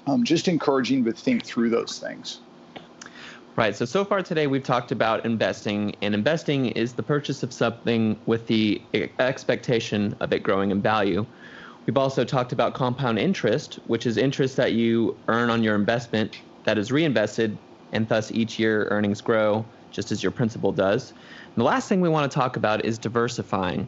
Um, 0.08 0.24
just 0.24 0.48
encouraging 0.48 1.04
to 1.06 1.12
think 1.12 1.46
through 1.46 1.70
those 1.72 2.00
things. 2.00 2.40
Right. 3.56 3.76
So, 3.76 3.86
so 3.86 4.04
far 4.04 4.24
today, 4.24 4.48
we've 4.48 4.64
talked 4.64 4.92
about 4.92 5.26
investing, 5.26 5.96
and 6.02 6.16
investing 6.16 6.68
is 6.68 6.96
the 6.96 7.04
purchase 7.04 7.44
of 7.44 7.54
something 7.54 8.20
with 8.26 8.48
the 8.48 8.84
expectation 9.20 10.16
of 10.22 10.34
it 10.34 10.42
growing 10.42 10.72
in 10.72 10.82
value. 10.82 11.28
We've 11.86 11.98
also 11.98 12.26
talked 12.26 12.52
about 12.52 12.74
compound 12.74 13.20
interest, 13.20 13.78
which 13.86 14.08
is 14.08 14.18
interest 14.18 14.56
that 14.58 14.74
you 14.74 15.20
earn 15.28 15.52
on 15.52 15.62
your 15.62 15.76
investment 15.76 16.36
that 16.64 16.80
is 16.80 16.92
reinvested, 16.92 17.60
and 17.92 18.08
thus 18.08 18.32
each 18.32 18.58
year 18.58 18.88
earnings 18.90 19.22
grow 19.22 19.70
just 19.92 20.12
as 20.12 20.24
your 20.24 20.32
principal 20.32 20.72
does. 20.72 21.12
And 21.12 21.62
the 21.62 21.66
last 21.66 21.88
thing 21.88 22.02
we 22.02 22.10
want 22.10 22.32
to 22.32 22.36
talk 22.36 22.58
about 22.58 22.84
is 22.84 22.98
diversifying, 22.98 23.88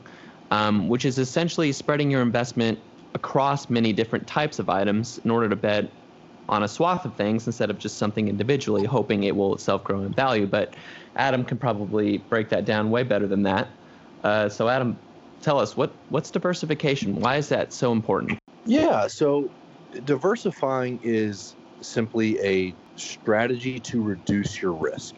um, 0.52 0.90
which 0.90 1.06
is 1.06 1.18
essentially 1.18 1.72
spreading 1.72 2.12
your 2.12 2.22
investment 2.22 2.78
across 3.16 3.68
many 3.68 3.94
different 3.94 4.28
types 4.28 4.60
of 4.60 4.70
items 4.70 5.18
in 5.20 5.32
order 5.32 5.50
to 5.50 5.56
bet 5.56 6.05
on 6.48 6.64
a 6.64 6.68
swath 6.68 7.06
of 7.06 7.16
things 7.16 7.48
instead 7.48 7.70
of 7.70 7.80
just 7.80 7.98
something 7.98 8.28
individually, 8.28 8.86
hoping 8.86 9.24
it 9.24 9.36
will 9.36 9.56
itself 9.56 9.84
grow 9.84 10.02
in 10.02 10.14
value. 10.14 10.46
But 10.46 10.76
Adam 11.16 11.44
can 11.44 11.58
probably 11.58 12.18
break 12.18 12.50
that 12.50 12.66
down 12.66 12.92
way 12.92 13.04
better 13.04 13.28
than 13.28 13.44
that. 13.44 13.68
Uh, 14.24 14.50
so, 14.50 14.70
Adam, 14.70 14.98
tell 15.42 15.60
us 15.60 15.78
what 15.78 15.92
what's 16.10 16.32
diversification? 16.32 17.20
Why 17.20 17.38
is 17.38 17.50
that 17.50 17.74
so 17.74 17.92
important? 17.92 18.40
Yeah, 18.66 19.08
so 19.08 19.50
diversifying 20.06 21.00
is 21.04 21.56
simply 21.82 22.40
a 22.40 22.74
strategy 22.96 23.80
to 23.80 24.02
reduce 24.02 24.62
your 24.62 24.72
risk. 24.74 25.16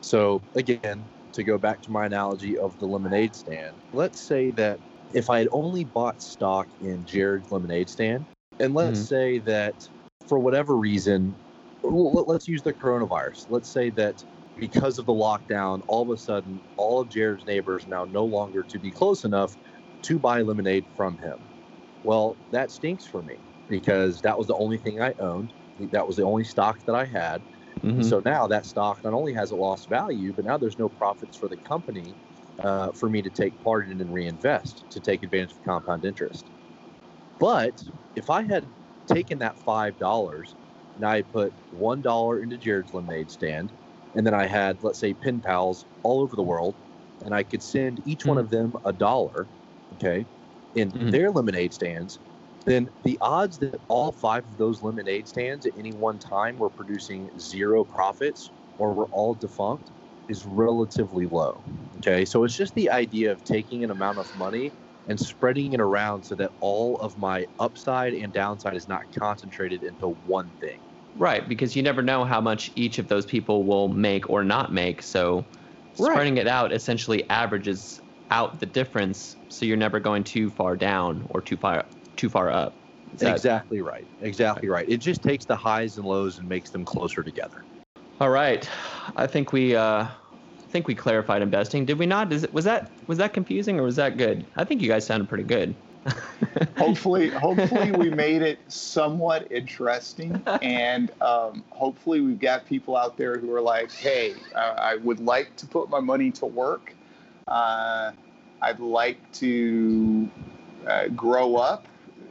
So, 0.00 0.40
again, 0.54 1.04
to 1.32 1.42
go 1.42 1.58
back 1.58 1.82
to 1.82 1.90
my 1.90 2.06
analogy 2.06 2.58
of 2.58 2.78
the 2.78 2.86
lemonade 2.86 3.34
stand, 3.34 3.74
let's 3.92 4.20
say 4.20 4.50
that 4.52 4.78
if 5.12 5.30
I 5.30 5.38
had 5.40 5.48
only 5.52 5.84
bought 5.84 6.22
stock 6.22 6.68
in 6.80 7.04
Jared's 7.04 7.50
lemonade 7.50 7.88
stand, 7.88 8.24
and 8.60 8.74
let's 8.74 8.98
mm-hmm. 8.98 9.06
say 9.06 9.38
that 9.38 9.88
for 10.28 10.38
whatever 10.38 10.76
reason, 10.76 11.36
let's 11.82 12.48
use 12.48 12.62
the 12.62 12.72
coronavirus. 12.72 13.46
Let's 13.48 13.72
say 13.72 13.90
that 13.90 14.24
because 14.56 14.98
of 14.98 15.06
the 15.06 15.12
lockdown, 15.12 15.80
all 15.88 16.02
of 16.02 16.10
a 16.10 16.16
sudden, 16.16 16.60
all 16.76 17.00
of 17.00 17.08
Jared's 17.08 17.46
neighbors 17.46 17.86
now 17.86 18.04
no 18.04 18.24
longer 18.24 18.62
to 18.64 18.78
be 18.78 18.90
close 18.90 19.24
enough 19.24 19.56
to 20.02 20.18
buy 20.18 20.42
lemonade 20.42 20.86
from 20.96 21.16
him. 21.18 21.36
Well, 22.02 22.36
that 22.50 22.70
stinks 22.70 23.06
for 23.06 23.22
me 23.22 23.36
because 23.68 24.20
that 24.22 24.36
was 24.36 24.46
the 24.46 24.56
only 24.56 24.78
thing 24.78 25.00
I 25.00 25.14
owned. 25.18 25.54
That 25.90 26.06
was 26.06 26.16
the 26.16 26.24
only 26.24 26.44
stock 26.44 26.84
that 26.86 26.94
I 26.94 27.04
had. 27.04 27.42
Mm-hmm. 27.82 28.02
So 28.02 28.20
now 28.24 28.46
that 28.46 28.66
stock 28.66 29.02
not 29.04 29.14
only 29.14 29.32
has 29.32 29.50
a 29.50 29.56
lost 29.56 29.88
value, 29.88 30.32
but 30.32 30.44
now 30.44 30.58
there's 30.58 30.78
no 30.78 30.88
profits 30.88 31.36
for 31.36 31.48
the 31.48 31.56
company 31.56 32.14
uh, 32.62 32.92
for 32.92 33.08
me 33.08 33.22
to 33.22 33.30
take 33.30 33.58
part 33.62 33.88
in 33.88 34.00
and 34.00 34.12
reinvest 34.12 34.84
to 34.90 35.00
take 35.00 35.22
advantage 35.22 35.52
of 35.52 35.62
compound 35.64 36.04
interest. 36.04 36.50
But 37.38 37.82
if 38.14 38.30
I 38.30 38.42
had 38.42 38.68
taken 39.14 39.38
that 39.38 39.58
five 39.58 39.98
dollars 39.98 40.54
and 40.96 41.04
I 41.04 41.22
put 41.22 41.52
one 41.72 42.00
dollar 42.00 42.42
into 42.42 42.56
Jared's 42.56 42.92
lemonade 42.92 43.30
stand, 43.30 43.72
and 44.14 44.26
then 44.26 44.34
I 44.34 44.46
had 44.46 44.82
let's 44.82 44.98
say 44.98 45.14
pen 45.14 45.40
pals 45.40 45.84
all 46.02 46.20
over 46.20 46.36
the 46.36 46.42
world, 46.42 46.74
and 47.24 47.34
I 47.34 47.42
could 47.42 47.62
send 47.62 48.02
each 48.06 48.20
mm-hmm. 48.20 48.28
one 48.30 48.38
of 48.38 48.50
them 48.50 48.74
a 48.84 48.92
dollar, 48.92 49.46
okay, 49.94 50.24
in 50.74 50.90
mm-hmm. 50.90 51.10
their 51.10 51.30
lemonade 51.30 51.72
stands, 51.72 52.18
then 52.64 52.88
the 53.04 53.18
odds 53.20 53.58
that 53.58 53.80
all 53.88 54.12
five 54.12 54.44
of 54.44 54.58
those 54.58 54.82
lemonade 54.82 55.26
stands 55.26 55.66
at 55.66 55.72
any 55.78 55.92
one 55.92 56.18
time 56.18 56.58
were 56.58 56.70
producing 56.70 57.30
zero 57.38 57.84
profits 57.84 58.50
or 58.78 58.92
were 58.92 59.06
all 59.06 59.34
defunct 59.34 59.90
is 60.28 60.44
relatively 60.46 61.26
low. 61.26 61.60
Okay, 61.98 62.24
so 62.24 62.44
it's 62.44 62.56
just 62.56 62.74
the 62.74 62.90
idea 62.90 63.32
of 63.32 63.44
taking 63.44 63.84
an 63.84 63.90
amount 63.90 64.18
of 64.18 64.38
money 64.38 64.70
and 65.08 65.18
spreading 65.18 65.72
it 65.72 65.80
around 65.80 66.22
so 66.22 66.34
that 66.36 66.50
all 66.60 66.96
of 66.96 67.16
my 67.16 67.46
upside 67.58 68.14
and 68.14 68.32
downside 68.32 68.76
is 68.76 68.88
not 68.88 69.02
concentrated 69.16 69.82
into 69.82 70.08
one 70.26 70.50
thing. 70.60 70.78
Right, 71.14 71.46
because 71.48 71.76
you 71.76 71.82
never 71.82 72.02
know 72.02 72.24
how 72.24 72.40
much 72.40 72.70
each 72.74 72.98
of 72.98 73.08
those 73.08 73.26
people 73.26 73.64
will 73.64 73.88
make 73.88 74.30
or 74.30 74.44
not 74.44 74.72
make. 74.72 75.02
So 75.02 75.44
spreading 75.94 76.34
right. 76.34 76.46
it 76.46 76.48
out 76.48 76.72
essentially 76.72 77.28
averages 77.28 78.00
out 78.30 78.60
the 78.60 78.66
difference 78.66 79.36
so 79.48 79.66
you're 79.66 79.76
never 79.76 80.00
going 80.00 80.24
too 80.24 80.48
far 80.48 80.74
down 80.74 81.26
or 81.30 81.42
too 81.42 81.56
far 81.56 81.84
too 82.16 82.30
far 82.30 82.50
up. 82.50 82.74
That... 83.18 83.32
exactly 83.32 83.82
right. 83.82 84.06
Exactly 84.22 84.68
right. 84.68 84.88
It 84.88 84.98
just 84.98 85.22
takes 85.22 85.44
the 85.44 85.56
highs 85.56 85.98
and 85.98 86.06
lows 86.06 86.38
and 86.38 86.48
makes 86.48 86.70
them 86.70 86.84
closer 86.84 87.22
together. 87.22 87.64
All 88.20 88.30
right. 88.30 88.66
I 89.16 89.26
think 89.26 89.52
we 89.52 89.76
uh 89.76 90.06
think 90.72 90.88
we 90.88 90.94
clarified 90.94 91.42
investing. 91.42 91.84
Did 91.84 91.98
we 91.98 92.06
not? 92.06 92.32
Is 92.32 92.44
it 92.44 92.52
was 92.52 92.64
that 92.64 92.90
was 93.06 93.18
that 93.18 93.34
confusing 93.34 93.78
or 93.78 93.84
was 93.84 93.96
that 93.96 94.16
good? 94.16 94.44
I 94.56 94.64
think 94.64 94.80
you 94.80 94.88
guys 94.88 95.06
sounded 95.06 95.28
pretty 95.28 95.44
good. 95.44 95.76
hopefully, 96.76 97.28
hopefully 97.28 97.92
we 97.92 98.10
made 98.10 98.42
it 98.42 98.58
somewhat 98.66 99.52
interesting, 99.52 100.42
and 100.62 101.12
um, 101.20 101.62
hopefully 101.70 102.20
we've 102.20 102.40
got 102.40 102.66
people 102.66 102.96
out 102.96 103.16
there 103.16 103.38
who 103.38 103.52
are 103.54 103.60
like, 103.60 103.92
"Hey, 103.92 104.34
uh, 104.56 104.74
I 104.78 104.96
would 104.96 105.20
like 105.20 105.54
to 105.56 105.66
put 105.66 105.90
my 105.90 106.00
money 106.00 106.32
to 106.32 106.46
work. 106.46 106.92
Uh, 107.46 108.10
I'd 108.60 108.80
like 108.80 109.20
to 109.34 110.28
uh, 110.88 111.08
grow 111.08 111.56
up 111.56 111.86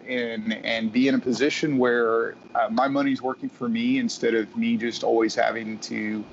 and 0.05 0.53
and 0.65 0.91
be 0.91 1.07
in 1.07 1.15
a 1.15 1.19
position 1.19 1.77
where 1.77 2.35
uh, 2.55 2.67
my 2.69 2.87
money's 2.89 3.21
working 3.21 3.49
for 3.49 3.69
me 3.69 3.99
instead 3.99 4.33
of 4.33 4.53
me 4.57 4.75
just 4.77 5.03
always 5.03 5.35
having 5.35 5.77
to." 5.79 6.25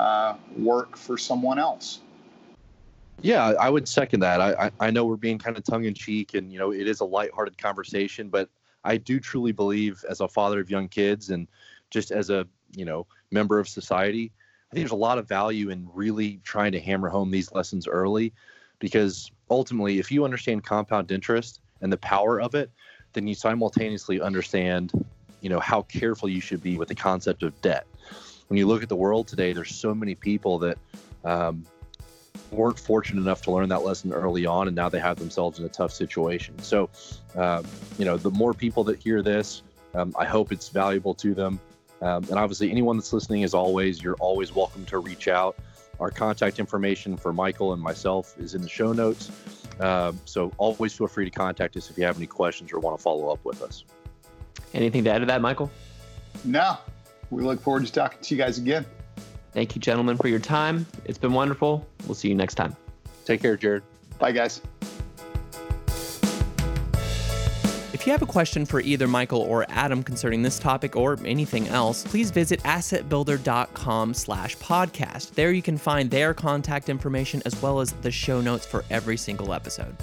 Uh, 0.00 0.34
work 0.56 0.96
for 0.96 1.18
someone 1.18 1.58
else. 1.58 2.00
Yeah, 3.20 3.52
I 3.60 3.68
would 3.68 3.86
second 3.86 4.20
that. 4.20 4.40
I, 4.40 4.70
I 4.80 4.90
know 4.90 5.04
we're 5.04 5.16
being 5.16 5.38
kind 5.38 5.58
of 5.58 5.62
tongue 5.64 5.84
in 5.84 5.92
cheek, 5.92 6.32
and 6.32 6.50
you 6.50 6.58
know 6.58 6.72
it 6.72 6.88
is 6.88 7.00
a 7.00 7.04
lighthearted 7.04 7.58
conversation, 7.58 8.30
but 8.30 8.48
I 8.82 8.96
do 8.96 9.20
truly 9.20 9.52
believe, 9.52 10.02
as 10.08 10.20
a 10.20 10.28
father 10.28 10.58
of 10.58 10.70
young 10.70 10.88
kids, 10.88 11.28
and 11.28 11.46
just 11.90 12.12
as 12.12 12.30
a 12.30 12.46
you 12.74 12.86
know 12.86 13.06
member 13.30 13.58
of 13.58 13.68
society, 13.68 14.32
I 14.70 14.74
think 14.74 14.84
there's 14.84 14.92
a 14.92 14.96
lot 14.96 15.18
of 15.18 15.28
value 15.28 15.68
in 15.68 15.86
really 15.92 16.40
trying 16.44 16.72
to 16.72 16.80
hammer 16.80 17.10
home 17.10 17.30
these 17.30 17.52
lessons 17.52 17.86
early, 17.86 18.32
because 18.78 19.30
ultimately, 19.50 19.98
if 19.98 20.10
you 20.10 20.24
understand 20.24 20.64
compound 20.64 21.12
interest 21.12 21.60
and 21.82 21.92
the 21.92 21.98
power 21.98 22.40
of 22.40 22.54
it, 22.54 22.70
then 23.12 23.26
you 23.26 23.34
simultaneously 23.34 24.18
understand, 24.18 24.92
you 25.42 25.50
know, 25.50 25.60
how 25.60 25.82
careful 25.82 26.26
you 26.30 26.40
should 26.40 26.62
be 26.62 26.78
with 26.78 26.88
the 26.88 26.94
concept 26.94 27.42
of 27.42 27.60
debt 27.60 27.86
when 28.50 28.56
you 28.56 28.66
look 28.66 28.82
at 28.82 28.88
the 28.88 28.96
world 28.96 29.28
today, 29.28 29.52
there's 29.52 29.72
so 29.72 29.94
many 29.94 30.16
people 30.16 30.58
that 30.58 30.76
um, 31.24 31.64
weren't 32.50 32.80
fortunate 32.80 33.20
enough 33.20 33.42
to 33.42 33.52
learn 33.52 33.68
that 33.68 33.84
lesson 33.84 34.12
early 34.12 34.44
on, 34.44 34.66
and 34.66 34.74
now 34.74 34.88
they 34.88 34.98
have 34.98 35.20
themselves 35.20 35.60
in 35.60 35.64
a 35.64 35.68
tough 35.68 35.92
situation. 35.92 36.58
So, 36.58 36.90
uh, 37.36 37.62
you 37.96 38.04
know, 38.04 38.16
the 38.16 38.32
more 38.32 38.52
people 38.52 38.82
that 38.84 39.00
hear 39.00 39.22
this, 39.22 39.62
um, 39.94 40.12
I 40.18 40.24
hope 40.24 40.50
it's 40.50 40.68
valuable 40.68 41.14
to 41.14 41.32
them. 41.32 41.60
Um, 42.02 42.24
and 42.24 42.32
obviously, 42.32 42.72
anyone 42.72 42.96
that's 42.96 43.12
listening, 43.12 43.44
as 43.44 43.54
always, 43.54 44.02
you're 44.02 44.16
always 44.16 44.52
welcome 44.52 44.84
to 44.86 44.98
reach 44.98 45.28
out. 45.28 45.56
Our 46.00 46.10
contact 46.10 46.58
information 46.58 47.16
for 47.16 47.32
Michael 47.32 47.72
and 47.72 47.80
myself 47.80 48.34
is 48.36 48.56
in 48.56 48.62
the 48.62 48.68
show 48.68 48.92
notes. 48.92 49.30
Uh, 49.78 50.10
so 50.24 50.52
always 50.58 50.92
feel 50.92 51.06
free 51.06 51.24
to 51.24 51.30
contact 51.30 51.76
us 51.76 51.88
if 51.88 51.96
you 51.96 52.02
have 52.02 52.16
any 52.16 52.26
questions 52.26 52.72
or 52.72 52.80
want 52.80 52.98
to 52.98 53.02
follow 53.02 53.30
up 53.30 53.44
with 53.44 53.62
us. 53.62 53.84
Anything 54.74 55.04
to 55.04 55.10
add 55.10 55.18
to 55.18 55.26
that, 55.26 55.40
Michael? 55.40 55.70
No, 56.44 56.78
we 57.30 57.42
look 57.42 57.60
forward 57.60 57.86
to 57.86 57.92
talking 57.92 58.18
to 58.20 58.34
you 58.34 58.40
guys 58.40 58.58
again. 58.58 58.84
Thank 59.52 59.74
you, 59.74 59.80
gentlemen, 59.80 60.16
for 60.16 60.28
your 60.28 60.38
time. 60.38 60.86
It's 61.04 61.18
been 61.18 61.32
wonderful. 61.32 61.86
We'll 62.06 62.14
see 62.14 62.28
you 62.28 62.34
next 62.34 62.54
time. 62.54 62.76
Take 63.24 63.42
care, 63.42 63.56
Jared. 63.56 63.82
Bye, 64.18 64.32
guys. 64.32 64.60
If 67.92 68.06
you 68.06 68.12
have 68.12 68.22
a 68.22 68.26
question 68.26 68.64
for 68.64 68.80
either 68.80 69.06
Michael 69.06 69.42
or 69.42 69.66
Adam 69.68 70.02
concerning 70.02 70.40
this 70.40 70.58
topic 70.58 70.96
or 70.96 71.18
anything 71.22 71.68
else, 71.68 72.02
please 72.02 72.30
visit 72.30 72.58
assetbuilder.com 72.62 74.14
slash 74.14 74.56
podcast. 74.56 75.32
There 75.34 75.52
you 75.52 75.60
can 75.60 75.76
find 75.76 76.10
their 76.10 76.32
contact 76.32 76.88
information 76.88 77.42
as 77.44 77.60
well 77.60 77.78
as 77.78 77.92
the 77.92 78.10
show 78.10 78.40
notes 78.40 78.64
for 78.64 78.86
every 78.88 79.18
single 79.18 79.52
episode. 79.52 79.94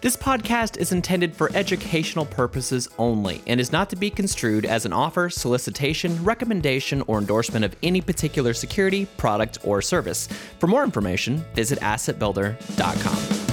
This 0.00 0.16
podcast 0.16 0.76
is 0.76 0.92
intended 0.92 1.34
for 1.34 1.50
educational 1.54 2.24
purposes 2.24 2.88
only 2.98 3.42
and 3.48 3.58
is 3.60 3.72
not 3.72 3.90
to 3.90 3.96
be 3.96 4.10
construed 4.10 4.64
as 4.64 4.86
an 4.86 4.92
offer, 4.92 5.28
solicitation, 5.28 6.22
recommendation, 6.22 7.02
or 7.08 7.18
endorsement 7.18 7.64
of 7.64 7.74
any 7.82 8.00
particular 8.00 8.54
security, 8.54 9.06
product, 9.16 9.58
or 9.64 9.82
service. 9.82 10.28
For 10.60 10.68
more 10.68 10.84
information, 10.84 11.44
visit 11.54 11.80
assetbuilder.com. 11.80 13.47